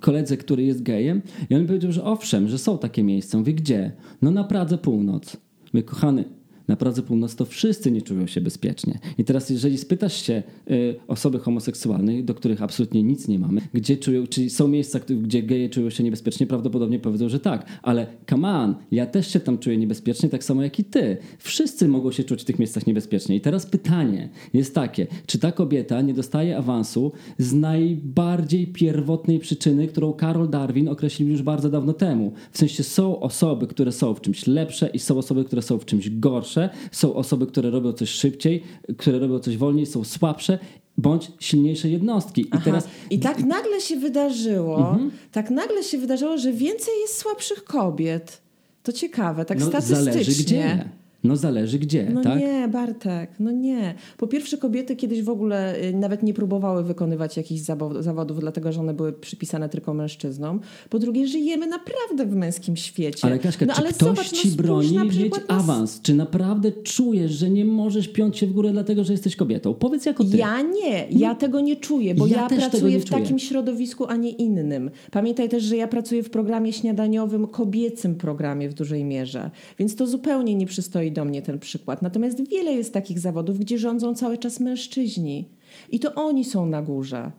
[0.00, 3.38] koledze, który jest gejem i on mi powiedział, że owszem, że są takie miejsca.
[3.38, 3.92] Mówię, gdzie?
[4.22, 5.36] No na Pradze Północ.
[5.72, 6.24] Mówię, kochany,
[6.68, 8.98] na Pradze Północ wszyscy nie czują się bezpiecznie.
[9.18, 13.96] I teraz, jeżeli spytasz się y, osoby homoseksualnej, do których absolutnie nic nie mamy, gdzie
[13.96, 17.66] czują, czy są miejsca, gdzie geje czują się niebezpiecznie, prawdopodobnie powiedzą, że tak.
[17.82, 21.16] Ale come on, ja też się tam czuję niebezpiecznie, tak samo jak i ty.
[21.38, 23.36] Wszyscy mogą się czuć w tych miejscach niebezpiecznie.
[23.36, 29.86] I teraz pytanie jest takie, czy ta kobieta nie dostaje awansu z najbardziej pierwotnej przyczyny,
[29.88, 32.32] którą Karol Darwin określił już bardzo dawno temu.
[32.52, 35.84] W sensie są osoby, które są w czymś lepsze i są osoby, które są w
[35.84, 36.51] czymś gorsze.
[36.92, 38.62] Są osoby, które robią coś szybciej,
[38.98, 40.58] które robią coś wolniej, są słabsze
[40.98, 42.42] bądź silniejsze jednostki.
[42.42, 42.62] I Aha.
[42.64, 44.98] teraz I tak nagle się wydarzyło,
[45.32, 48.42] tak nagle się wydarzyło, że więcej jest słabszych kobiet.
[48.82, 50.12] To ciekawe, tak no, statystycznie.
[50.12, 50.88] zależy gdzie.
[51.24, 52.40] No zależy gdzie, No tak?
[52.40, 53.94] nie, Bartek, no nie.
[54.16, 58.72] Po pierwsze, kobiety kiedyś w ogóle y, nawet nie próbowały wykonywać jakichś zawo- zawodów, dlatego
[58.72, 60.60] że one były przypisane tylko mężczyznom.
[60.90, 63.18] Po drugie, żyjemy naprawdę w męskim świecie.
[63.22, 66.00] Ale Kaśka, no, czy ale ktoś zobacz, no, ci spójrz broni mieć awans?
[66.00, 69.74] Czy naprawdę czujesz, że nie możesz piąć się w górę dlatego, że jesteś kobietą?
[69.74, 70.36] Powiedz jako ty.
[70.36, 73.20] Ja nie, ja tego nie czuję, bo Ja ja, pracuję w czuję.
[73.22, 74.90] takim środowisku, a nie innym.
[75.10, 80.06] Pamiętaj też, że ja pracuję w programie śniadaniowym, kobiecym programie w dużej mierze, więc to
[80.06, 82.02] zupełnie nie przystoi do mnie ten przykład.
[82.02, 85.48] Natomiast wiele jest takich zawodów, gdzie rządzą cały czas mężczyźni
[85.90, 87.32] i to oni są na górze.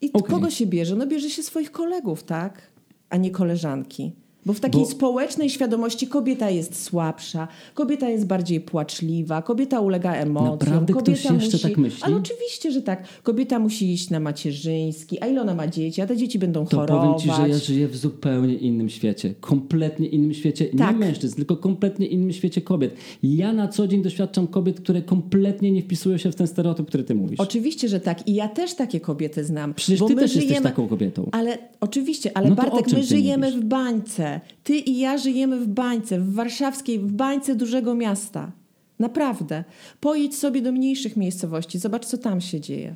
[0.00, 0.30] I Okej.
[0.30, 0.96] kogo się bierze?
[0.96, 2.70] No bierze się swoich kolegów, tak?
[3.10, 4.12] A nie koleżanki.
[4.46, 10.12] Bo w takiej Bo- społecznej świadomości kobieta jest słabsza, kobieta jest bardziej płaczliwa, kobieta ulega
[10.14, 10.58] emocjom.
[10.58, 11.58] Naprawdę kobieta ktoś jeszcze musi...
[11.68, 12.02] tak myśli?
[12.02, 13.04] Ale oczywiście, że tak.
[13.22, 16.76] Kobieta musi iść na macierzyński, a ile ona ma dzieci, a te dzieci będą To
[16.76, 17.04] chorować.
[17.24, 19.34] powiem ci, że ja żyję w zupełnie innym świecie.
[19.40, 20.64] Kompletnie innym świecie.
[20.78, 20.92] Tak.
[20.92, 22.94] Nie mężczyzn, tylko kompletnie innym świecie kobiet.
[23.22, 27.04] Ja na co dzień doświadczam kobiet, które kompletnie nie wpisują się w ten stereotyp, który
[27.04, 27.40] ty mówisz.
[27.40, 28.28] Oczywiście, że tak.
[28.28, 29.74] I ja też takie kobiety znam.
[29.74, 30.50] Przecież bo ty my też żyjemy...
[30.52, 31.28] jesteś taką kobietą.
[31.32, 33.64] Ale oczywiście, ale No Bartek, my żyjemy mówisz?
[33.64, 34.35] w bańce.
[34.64, 38.52] Ty i ja żyjemy w bańce, w warszawskiej, w bańce dużego miasta.
[38.98, 39.64] Naprawdę.
[40.00, 42.94] Pojedź sobie do mniejszych miejscowości, zobacz, co tam się dzieje.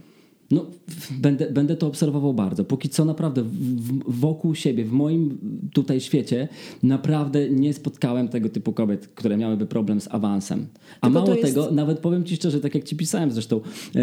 [0.51, 0.67] No,
[1.11, 2.65] będę, będę to obserwował bardzo.
[2.65, 5.39] Póki co naprawdę w, wokół siebie, w moim
[5.73, 6.49] tutaj świecie,
[6.83, 10.67] naprawdę nie spotkałem tego typu kobiet, które miałyby problem z awansem.
[11.01, 13.61] A Tylko mało jest- tego, nawet powiem Ci szczerze, tak jak Ci pisałem zresztą,
[13.97, 14.01] y,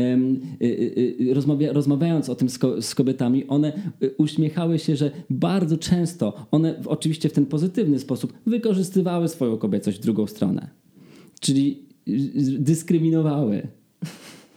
[0.62, 3.74] y, y, rozmawia, rozmawiając o tym z, ko, z kobietami, one
[4.18, 10.02] uśmiechały się, że bardzo często one oczywiście w ten pozytywny sposób wykorzystywały swoją kobiecość w
[10.02, 10.70] drugą stronę.
[11.40, 11.88] Czyli
[12.60, 13.68] dyskryminowały.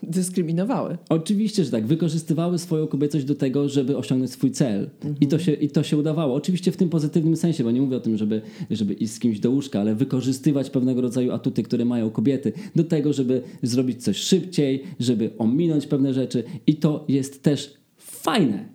[0.03, 0.99] Dyskryminowały.
[1.09, 1.87] Oczywiście, że tak.
[1.87, 4.91] Wykorzystywały swoją kobiecość do tego, żeby osiągnąć swój cel.
[5.21, 6.35] I, to się, I to się udawało.
[6.35, 9.41] Oczywiście w tym pozytywnym sensie, bo nie mówię o tym, żeby, żeby iść z kimś
[9.41, 14.17] do łóżka, ale wykorzystywać pewnego rodzaju atuty, które mają kobiety, do tego, żeby zrobić coś
[14.17, 16.45] szybciej, żeby ominąć pewne rzeczy.
[16.67, 18.69] I to jest też fajne.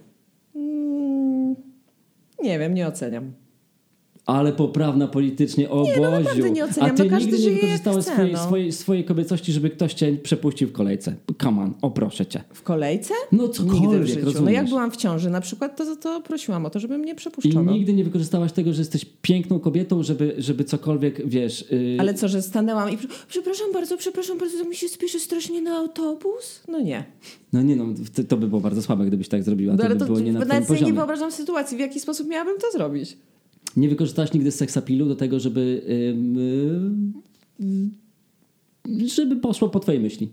[2.43, 3.44] Nie wiem, nie oceniam.
[4.26, 8.05] Ale poprawna politycznie, o Nie, no nie oceniam, A ty no każdy nigdy nie wykorzystałeś
[8.05, 8.43] chce, swojej, no.
[8.43, 11.15] swojej, swojej kobiecości, żeby ktoś cię przepuścił w kolejce.
[11.41, 12.43] Come on, o proszę cię.
[12.53, 13.13] W kolejce?
[13.32, 14.26] No Nigdy w cokolwiek, życiu.
[14.26, 14.45] rozumiesz.
[14.45, 17.15] No jak byłam w ciąży na przykład, to, to prosiłam o to, żeby mnie I
[17.15, 17.71] przepuszczono.
[17.71, 21.71] nigdy nie wykorzystałaś tego, że jesteś piękną kobietą, żeby, żeby cokolwiek, wiesz...
[21.71, 22.97] Yy, Ale co, że stanęłam i
[23.28, 26.63] przepraszam bardzo, przepraszam bardzo, to mi się spieszy strasznie na autobus?
[26.67, 27.03] No nie.
[27.53, 27.86] No nie no,
[28.28, 29.73] to, by było bardzo słabe, gdybyś tak zrobiła.
[29.73, 32.28] No, to ale by to, było nie na nawet nie wyobrażam sytuacji, w jaki sposób
[32.28, 33.17] miałabym to zrobić.
[33.76, 35.82] Nie wykorzystałaś nigdy seksapilu do tego, żeby...
[39.05, 40.32] Żeby poszło po twojej myśli.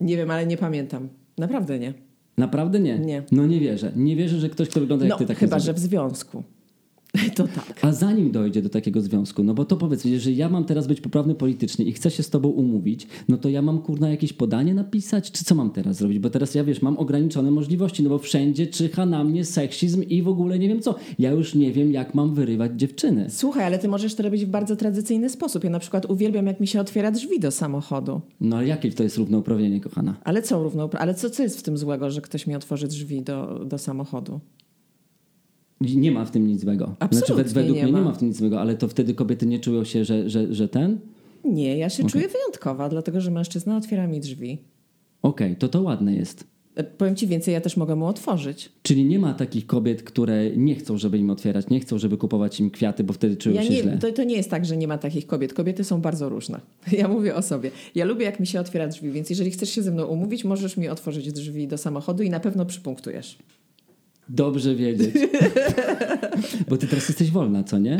[0.00, 1.08] Nie wiem, ale nie pamiętam.
[1.38, 1.94] Naprawdę nie.
[2.36, 2.98] Naprawdę nie?
[2.98, 3.22] Nie.
[3.32, 3.92] No nie wierzę.
[3.96, 6.42] Nie wierzę, że ktoś, kto wygląda jak No, ty, tak chyba, że w związku.
[7.36, 7.78] To tak.
[7.82, 11.00] A zanim dojdzie do takiego związku, no bo to powiedz, jeżeli ja mam teraz być
[11.00, 14.74] poprawny politycznie i chcę się z tobą umówić, no to ja mam kurna jakieś podanie
[14.74, 16.18] napisać, czy co mam teraz zrobić?
[16.18, 20.22] Bo teraz ja wiesz, mam ograniczone możliwości, no bo wszędzie czyha na mnie seksizm i
[20.22, 20.94] w ogóle nie wiem co.
[21.18, 23.26] Ja już nie wiem, jak mam wyrywać dziewczyny.
[23.30, 25.64] Słuchaj, ale ty możesz to robić w bardzo tradycyjny sposób.
[25.64, 28.20] Ja na przykład uwielbiam, jak mi się otwiera drzwi do samochodu.
[28.40, 30.16] No ale jakie to jest równouprawnienie, kochana?
[30.24, 33.22] Ale co równo, ale co, co jest w tym złego, że ktoś mi otworzy drzwi
[33.22, 34.40] do, do samochodu?
[35.80, 36.94] Nie ma w tym nic złego.
[36.98, 37.98] Absolutnie znaczy, według nie mnie ma.
[37.98, 40.54] nie ma w tym nic złego, ale to wtedy kobiety nie czują się, że, że,
[40.54, 40.98] że ten?
[41.44, 44.58] Nie, ja się czuję wyjątkowa, dlatego że mężczyzna otwiera mi drzwi.
[45.22, 46.44] Okej, to to ładne jest.
[46.74, 48.72] E, Powiem ci więcej, ja też mogę mu otworzyć.
[48.82, 52.60] Czyli nie ma takich kobiet, które nie chcą, żeby im otwierać, nie chcą, żeby kupować
[52.60, 53.98] im kwiaty, bo wtedy czują Ja się nie, źle.
[53.98, 55.54] to, to nie jest tak, że nie ma takich kobiet.
[55.54, 56.60] Kobiety są bardzo różne.
[56.98, 57.70] Ja mówię o sobie.
[57.94, 60.76] Ja lubię, jak mi się otwiera drzwi, więc jeżeli chcesz się ze mną umówić, możesz
[60.76, 63.38] mi otworzyć drzwi do samochodu i na pewno przypunktujesz.
[64.28, 65.14] Dobrze wiedzieć.
[66.68, 67.98] Bo ty teraz jesteś wolna, co nie?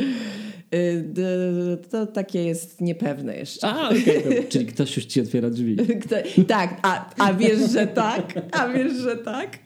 [0.74, 3.66] Y, To takie jest niepewne jeszcze.
[3.66, 4.46] A, okej.
[4.48, 5.76] Czyli ktoś już ci otwiera drzwi.
[6.02, 6.16] Kto,
[6.48, 8.32] tak, a, a wiesz, że tak?
[8.52, 9.58] A wiesz, że tak?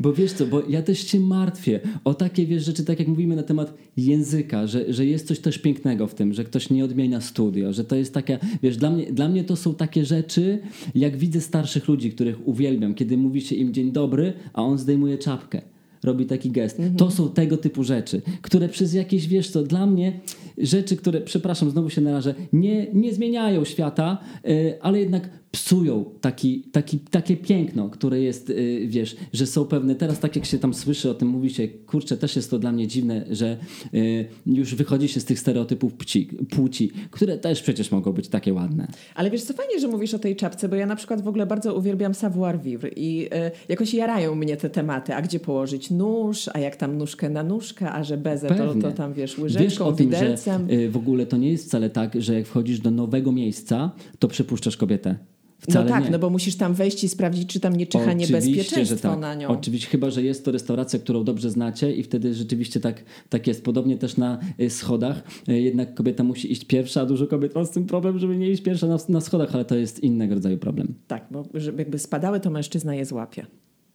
[0.00, 3.36] Bo wiesz co, bo ja też się martwię o takie wiesz rzeczy, tak jak mówimy
[3.36, 7.20] na temat języka, że, że jest coś też pięknego w tym, że ktoś nie odmienia
[7.20, 10.58] studio, że to jest takie, wiesz, dla mnie, dla mnie to są takie rzeczy,
[10.94, 15.18] jak widzę starszych ludzi, których uwielbiam, kiedy mówi się im dzień dobry, a on zdejmuje
[15.18, 15.62] czapkę.
[16.02, 16.82] Robi taki gest.
[16.96, 20.20] To są tego typu rzeczy, które przez jakieś, wiesz co, dla mnie
[20.58, 24.18] rzeczy, które, przepraszam, znowu się narażę, nie, nie zmieniają świata,
[24.48, 29.94] y, ale jednak psują taki, taki, takie piękno, które jest, y, wiesz, że są pewne,
[29.94, 32.72] teraz tak jak się tam słyszy o tym, mówi się, kurczę, też jest to dla
[32.72, 33.56] mnie dziwne, że
[33.94, 38.54] y, już wychodzi się z tych stereotypów płci, płci, które też przecież mogą być takie
[38.54, 38.86] ładne.
[39.14, 41.46] Ale wiesz co, fajnie, że mówisz o tej czapce, bo ja na przykład w ogóle
[41.46, 43.28] bardzo uwielbiam savoir vivre i y,
[43.68, 47.92] jakoś jarają mnie te tematy, a gdzie położyć nóż, a jak tam nóżkę na nóżkę,
[47.92, 50.70] a że bezę to, to tam wiesz Wiesz łyżeczką, o tym, że widelcem.
[50.70, 54.28] y, w ogóle to nie jest wcale tak, że jak wchodzisz do nowego miejsca, to
[54.28, 55.18] przepuszczasz kobietę.
[55.60, 56.10] Wcale no tak, nie.
[56.10, 59.20] no bo musisz tam wejść i sprawdzić, czy tam nie czyha Oczywiście, niebezpieczeństwo że tak.
[59.20, 59.48] na nią.
[59.48, 63.64] Oczywiście, chyba, że jest to restauracja, którą dobrze znacie i wtedy rzeczywiście tak, tak jest.
[63.64, 65.22] Podobnie też na y, schodach.
[65.48, 68.50] Y, Jednak kobieta musi iść pierwsza, a dużo kobiet ma z tym problem, żeby nie
[68.50, 70.94] iść pierwsza na, na schodach, ale to jest innego rodzaju problem.
[71.06, 73.46] Tak, bo żeby jakby spadały, to mężczyzna je złapie.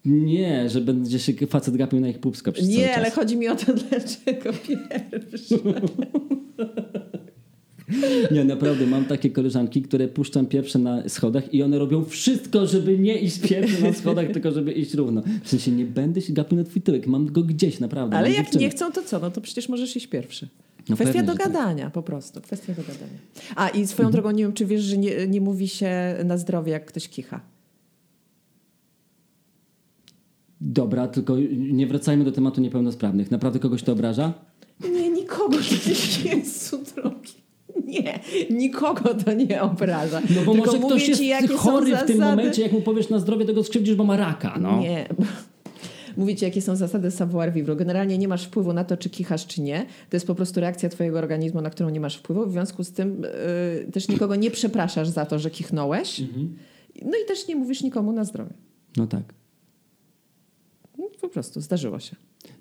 [0.05, 3.55] Nie, że będzie się facet gapił na ich pupska przez Nie, ale chodzi mi o
[3.55, 5.59] to, dlaczego pierwszy.
[8.31, 12.99] Nie, naprawdę, mam takie koleżanki, które puszczam pierwsze na schodach i one robią wszystko, żeby
[12.99, 15.21] nie iść pierwsze na schodach, tylko żeby iść równo.
[15.43, 18.17] W sensie nie będę się gapił na twój tyłek, mam go gdzieś, naprawdę.
[18.17, 19.19] Ale jak nie chcą, to co?
[19.19, 20.47] No to przecież możesz iść pierwszy.
[20.89, 21.37] No Kwestia pewnie, tak.
[21.37, 22.41] dogadania, po prostu.
[22.41, 23.17] Kwestia dogadania.
[23.55, 24.11] A i swoją Mhm.
[24.11, 27.41] drogą nie wiem, czy wiesz, że nie, nie mówi się na zdrowie, jak ktoś kicha.
[30.61, 33.31] Dobra, tylko nie wracajmy do tematu niepełnosprawnych.
[33.31, 34.33] Naprawdę kogoś to obraża?
[34.91, 35.57] Nie, nikogo
[36.25, 37.33] Jezu drogi.
[37.93, 38.19] Nie,
[38.49, 40.21] nikogo to nie obraża.
[40.21, 43.19] No bo Tylko może ktoś jest ci, chory w tym momencie, jak mu powiesz na
[43.19, 44.79] zdrowie, to go skrzywdzisz, bo ma raka, no.
[44.79, 45.09] Nie.
[46.17, 47.75] Mówię ci, jakie są zasady savoir vivre.
[47.75, 49.85] Generalnie nie masz wpływu na to, czy kichasz, czy nie.
[50.09, 52.45] To jest po prostu reakcja twojego organizmu, na którą nie masz wpływu.
[52.45, 53.21] W związku z tym
[53.85, 56.21] yy, też nikogo nie przepraszasz za to, że kichnąłeś.
[57.01, 58.53] No i też nie mówisz nikomu na zdrowie.
[58.97, 59.33] No tak.
[60.97, 62.15] No, po prostu zdarzyło się.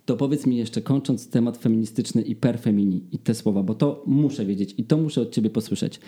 [0.05, 4.47] To powiedz mi jeszcze, kończąc temat feministyczny i perfemini i te słowa, bo to muszę
[4.47, 6.01] wiedzieć i to muszę od ciebie posłyszeć.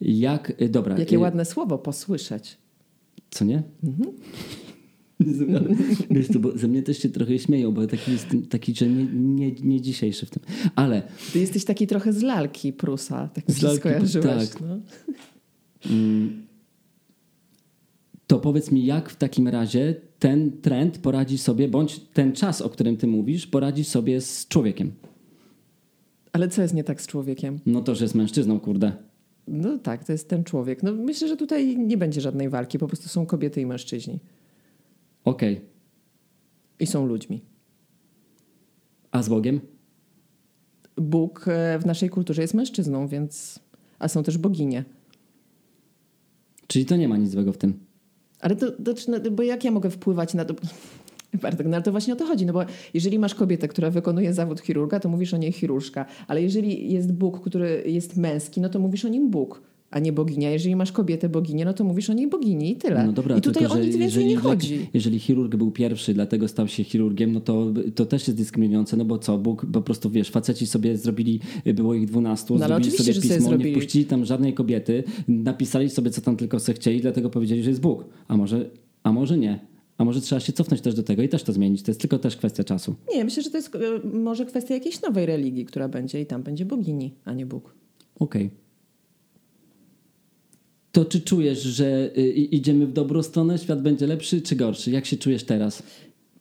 [0.00, 0.98] Jak, y, dobra.
[0.98, 2.58] Jakie y, ładne słowo posłyszeć.
[3.30, 3.62] Co nie?
[3.84, 4.10] Mhm.
[6.10, 9.04] Wiesz co, bo ze mnie też się trochę śmieją, bo taki jestem taki, że nie,
[9.14, 10.42] nie, nie dzisiejszy w tym.
[10.76, 11.02] Ale
[11.32, 14.48] Ty jesteś taki trochę z lalki Prusa, tak mi Z się lalki, skojarzyłeś.
[14.48, 14.60] tak.
[14.60, 14.78] No.
[18.34, 22.70] To powiedz mi, jak w takim razie ten trend poradzi sobie, bądź ten czas, o
[22.70, 24.92] którym ty mówisz, poradzi sobie z człowiekiem.
[26.32, 27.60] Ale co jest nie tak z człowiekiem?
[27.66, 28.92] No to, że jest mężczyzną, kurde.
[29.48, 30.82] No tak, to jest ten człowiek.
[30.82, 34.18] No myślę, że tutaj nie będzie żadnej walki, po prostu są kobiety i mężczyźni.
[35.24, 35.60] Okej.
[36.80, 37.40] I są ludźmi.
[39.10, 39.60] A z Bogiem?
[40.96, 43.58] Bóg e, w naszej kulturze jest mężczyzną, więc...
[43.98, 44.84] A są też boginie.
[46.66, 47.83] Czyli to nie ma nic złego w tym.
[48.44, 50.54] Ale to, to bo jak ja mogę wpływać na to?
[51.42, 52.64] Bartek, no ale to właśnie o to chodzi, no bo
[52.94, 57.12] jeżeli masz kobietę, która wykonuje zawód chirurga, to mówisz o niej chirurżka, ale jeżeli jest
[57.12, 59.62] Bóg, który jest męski, no to mówisz o nim Bóg,
[59.94, 60.50] a nie boginia.
[60.50, 63.06] Jeżeli masz kobietę boginię, no to mówisz o niej bogini i tyle.
[63.06, 64.86] No dobra, I tutaj tylko, o nic więcej nie chodzi.
[64.94, 69.04] jeżeli chirurg był pierwszy, dlatego stał się chirurgiem, no to, to też jest dyskryminujące, no
[69.04, 71.40] bo co, Bóg po prostu, wiesz, faceci sobie zrobili,
[71.74, 73.72] było ich dwunastu, No zrobili sobie że sobie pismo, nie zrobili.
[73.72, 77.80] wpuścili tam żadnej kobiety, napisali sobie, co tam tylko se chcieli, dlatego powiedzieli, że jest
[77.82, 78.04] Bóg.
[78.28, 78.70] A może,
[79.02, 79.60] a może nie.
[79.98, 81.82] A może trzeba się cofnąć też do tego i też to zmienić.
[81.82, 82.94] To jest tylko też kwestia czasu.
[83.14, 83.78] Nie, myślę, że to jest e,
[84.18, 87.74] może kwestia jakiejś nowej religii, która będzie i tam będzie bogini, a nie Bóg.
[88.20, 88.50] Okej.
[90.94, 94.90] To czy czujesz, że y, idziemy w dobrą stronę, świat będzie lepszy czy gorszy?
[94.90, 95.82] Jak się czujesz teraz?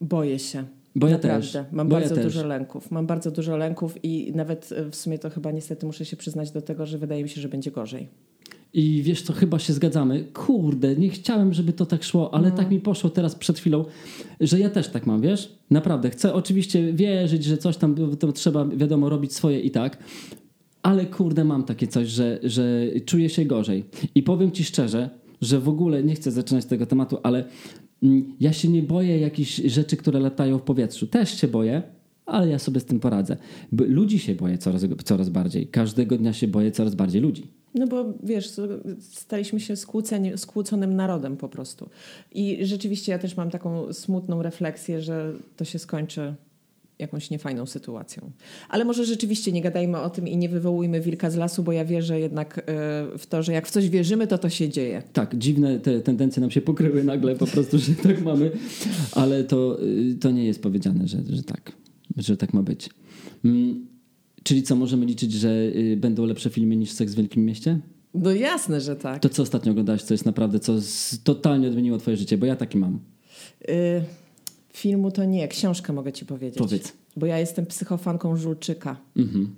[0.01, 0.63] Boję się.
[0.95, 1.47] Bo ja Naprawdę.
[1.47, 1.63] też.
[1.71, 2.23] Mam Bo ja bardzo też.
[2.25, 2.91] dużo lęków.
[2.91, 6.51] Mam bardzo dużo lęków i nawet e, w sumie to chyba niestety muszę się przyznać
[6.51, 8.07] do tego, że wydaje mi się, że będzie gorzej.
[8.73, 10.23] I wiesz co, chyba się zgadzamy.
[10.33, 12.55] Kurde, nie chciałem, żeby to tak szło, ale No.
[12.55, 13.85] tak mi poszło teraz przed chwilą,
[14.41, 15.55] że ja też tak mam, wiesz?
[15.69, 19.97] Naprawdę, chcę oczywiście wierzyć, że coś tam to trzeba, wiadomo, robić swoje i tak,
[20.83, 23.85] ale kurde, mam takie coś, że, że czuję się gorzej.
[24.15, 25.09] I powiem ci szczerze,
[25.41, 27.45] że w ogóle nie chcę zaczynać tego tematu, ale
[28.03, 31.07] mm, ja się nie boję jakichś rzeczy, które latają w powietrzu.
[31.07, 31.81] Też się boję,
[32.25, 33.37] ale ja sobie z tym poradzę.
[33.71, 35.67] Ludzi się boję coraz, coraz bardziej.
[35.67, 37.47] Każdego dnia się boję coraz bardziej ludzi.
[37.75, 38.51] No bo wiesz,
[38.99, 39.75] staliśmy się
[40.35, 41.89] skłóconym narodem po prostu.
[42.31, 46.35] I rzeczywiście ja też mam taką smutną refleksję, że to się skończy
[46.99, 48.31] jakąś niefajną sytuacją.
[48.69, 51.85] Ale może rzeczywiście nie gadajmy o tym i nie wywołujmy wilka z lasu, bo ja
[51.85, 52.63] wierzę jednak e,
[53.17, 55.03] w to, że jak w coś wierzymy, to to się dzieje.
[55.13, 58.51] Tak, dziwne te tendencje nam się pokryły nagle po prostu, że tak mamy,
[59.11, 61.71] ale to, y, to nie jest powiedziane, że, że tak,
[62.17, 62.89] że tak ma być.
[63.45, 63.87] Mm,
[64.43, 67.79] czyli co, możemy liczyć, że y, będą lepsze filmy niż Seks w Wielkim Mieście?
[68.13, 69.21] No jasne, że tak.
[69.21, 70.73] To co ostatnio oglądałeś, co jest naprawdę, co
[71.23, 72.99] totalnie odmieniło twoje życie, bo ja taki mam.
[73.69, 74.03] Y,
[74.73, 76.57] filmu to nie, książkę mogę ci powiedzieć.
[76.57, 76.93] Powiedz.
[77.17, 78.97] Bo ja jestem psychofanką Żulczyka.
[79.17, 79.55] Mhm.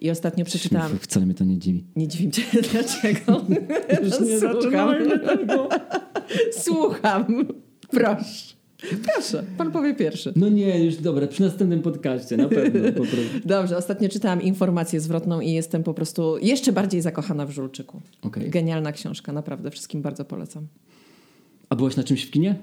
[0.00, 0.98] I ostatnio przeczytałam...
[0.98, 1.84] Wcale mnie to nie dziwi.
[1.96, 2.42] Nie dziwi cię,
[2.72, 3.44] dlaczego?
[4.04, 4.94] Już nie Słucham.
[5.26, 5.68] tego.
[6.64, 7.46] Słucham.
[7.90, 8.58] Proszę.
[9.04, 10.32] Proszę, pan powie pierwszy.
[10.36, 12.92] No nie, już dobra, przy następnym podcaście, na pewno.
[12.92, 13.16] Po prostu.
[13.44, 18.00] Dobrze, ostatnio czytałam informację zwrotną i jestem po prostu jeszcze bardziej zakochana w Żulczyku.
[18.22, 18.50] Okej.
[18.50, 20.66] Genialna książka, naprawdę wszystkim bardzo polecam.
[21.68, 22.56] A byłaś na czymś w kinie?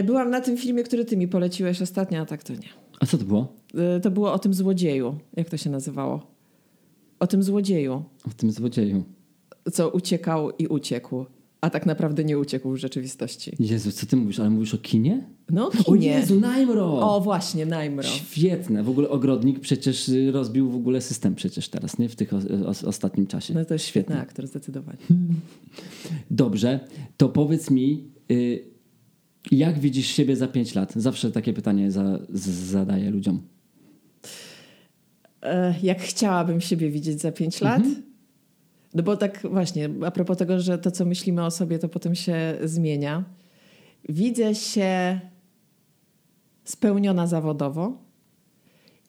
[0.00, 2.68] Y, Byłam na tym filmie, który ty mi poleciłeś ostatnio, a tak to nie.
[3.00, 3.52] A co to było?
[3.96, 5.18] Y, To było o tym złodzieju.
[5.36, 6.26] Jak to się nazywało?
[7.20, 9.04] O tym złodzieju, O tym złodzieju.
[9.72, 11.24] co uciekał i uciekł,
[11.60, 13.52] a tak naprawdę nie uciekł w rzeczywistości.
[13.60, 14.40] Jezu, co ty mówisz?
[14.40, 15.26] Ale mówisz o kinie?
[15.50, 16.06] No, O kinie.
[16.06, 17.14] Jezu, Najmro!
[17.16, 18.02] O, właśnie, Najmro.
[18.08, 18.82] Świetne.
[18.82, 22.08] W ogóle Ogrodnik przecież y, rozbił w ogóle system przecież teraz, nie?
[22.08, 23.54] W tych o, o, ostatnim czasie.
[23.54, 24.98] No to jest świetny aktor, zdecydowanie.
[26.30, 26.80] Dobrze,
[27.16, 28.64] to powiedz mi, y,
[29.50, 30.92] jak widzisz siebie za 5 lat?
[30.96, 33.42] Zawsze takie pytanie za, z, zadaję ludziom.
[35.42, 37.82] E, Jak chciałabym siebie widzieć za pięć lat?
[38.94, 42.14] No bo tak właśnie, a propos tego, że to, co myślimy o sobie, to potem
[42.14, 43.24] się zmienia.
[44.08, 45.20] Widzę się
[46.64, 48.07] spełniona zawodowo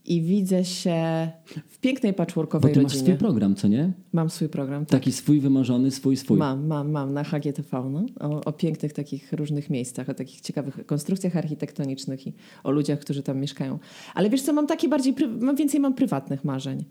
[0.09, 1.29] i widzę się
[1.67, 3.03] w pięknej Bo patchworkowej ty masz rodzinie.
[3.03, 3.93] swój program, co nie?
[4.13, 4.85] Mam swój program.
[4.85, 4.99] Tak.
[4.99, 6.37] Taki swój wymarzony, swój, swój.
[6.37, 8.05] Mam, mam, mam na HGTV, no?
[8.19, 12.33] o, o pięknych takich różnych miejscach, o takich ciekawych konstrukcjach architektonicznych i
[12.63, 13.79] o ludziach, którzy tam mieszkają.
[14.13, 16.85] Ale wiesz co, mam takie bardziej, mam więcej mam prywatnych marzeń.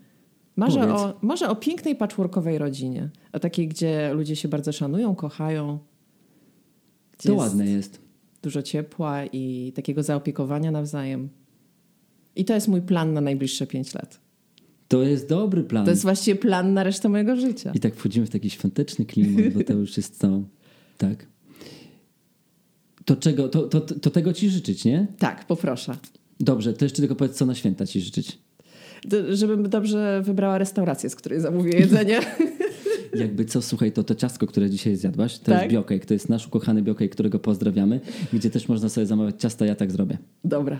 [0.55, 0.97] Marzę Powiedz.
[0.97, 5.79] o, marzę o pięknej patchworkowej rodzinie, o takiej, gdzie ludzie się bardzo szanują, kochają.
[7.17, 8.01] To jest ładne jest.
[8.41, 11.29] Dużo ciepła i takiego zaopiekowania nawzajem.
[12.35, 14.19] I to jest mój plan na najbliższe pięć lat.
[14.87, 15.85] To jest dobry plan.
[15.85, 17.71] To jest właściwie plan na resztę mojego życia.
[17.75, 20.41] I tak wchodzimy w taki świąteczny klimat, bo to już jest to.
[20.97, 21.25] Tak.
[23.05, 25.07] To czego, to, to, to tego ci życzyć, nie?
[25.19, 25.95] Tak, poproszę.
[26.39, 28.39] Dobrze, to jeszcze tylko powiedz, co na święta ci życzyć.
[29.05, 32.19] D- żebym dobrze wybrała restaurację, z której zamówię jedzenie.
[33.15, 35.61] Jakby co, słuchaj, to to ciastko, które dzisiaj zjadłaś, to Tak?
[35.61, 37.99] jest biokejk, to jest nasz ukochany biokejk, którego pozdrawiamy,
[38.33, 40.17] gdzie też można sobie zamawiać ciasta, ja tak zrobię.
[40.43, 40.79] Dobra.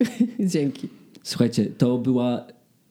[0.40, 0.88] Dzięki.
[1.22, 2.46] Słuchajcie, to była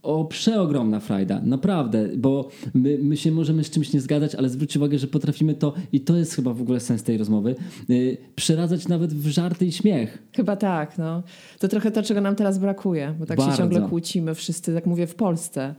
[0.06, 4.80] o przeogromna frajda, naprawdę, bo my, my się możemy z czymś nie zgadzać, ale zwróćcie
[4.80, 7.56] uwagę, że potrafimy to, i to jest chyba w ogóle sens tej rozmowy,
[7.90, 10.24] yy, przeradzać nawet w żarty i śmiech.
[10.36, 11.24] Chyba tak, no.
[11.60, 13.52] To trochę to, czego nam teraz brakuje, bo tak Bardzo.
[13.52, 15.76] się ciągle kłócimy wszyscy, tak mówię, w Polsce.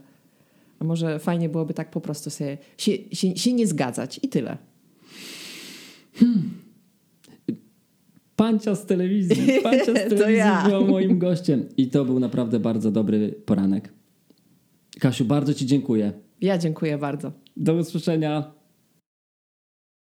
[0.79, 4.57] A może fajnie byłoby tak po prostu sobie się, się, się nie zgadzać i tyle.
[8.37, 10.63] Pancia z telewizji, Pancia z telewizji ja.
[10.67, 13.93] była moim gościem i to był naprawdę bardzo dobry poranek.
[14.99, 16.13] Kasiu, bardzo Ci dziękuję.
[16.41, 17.31] Ja dziękuję bardzo.
[17.57, 18.56] Do usłyszenia.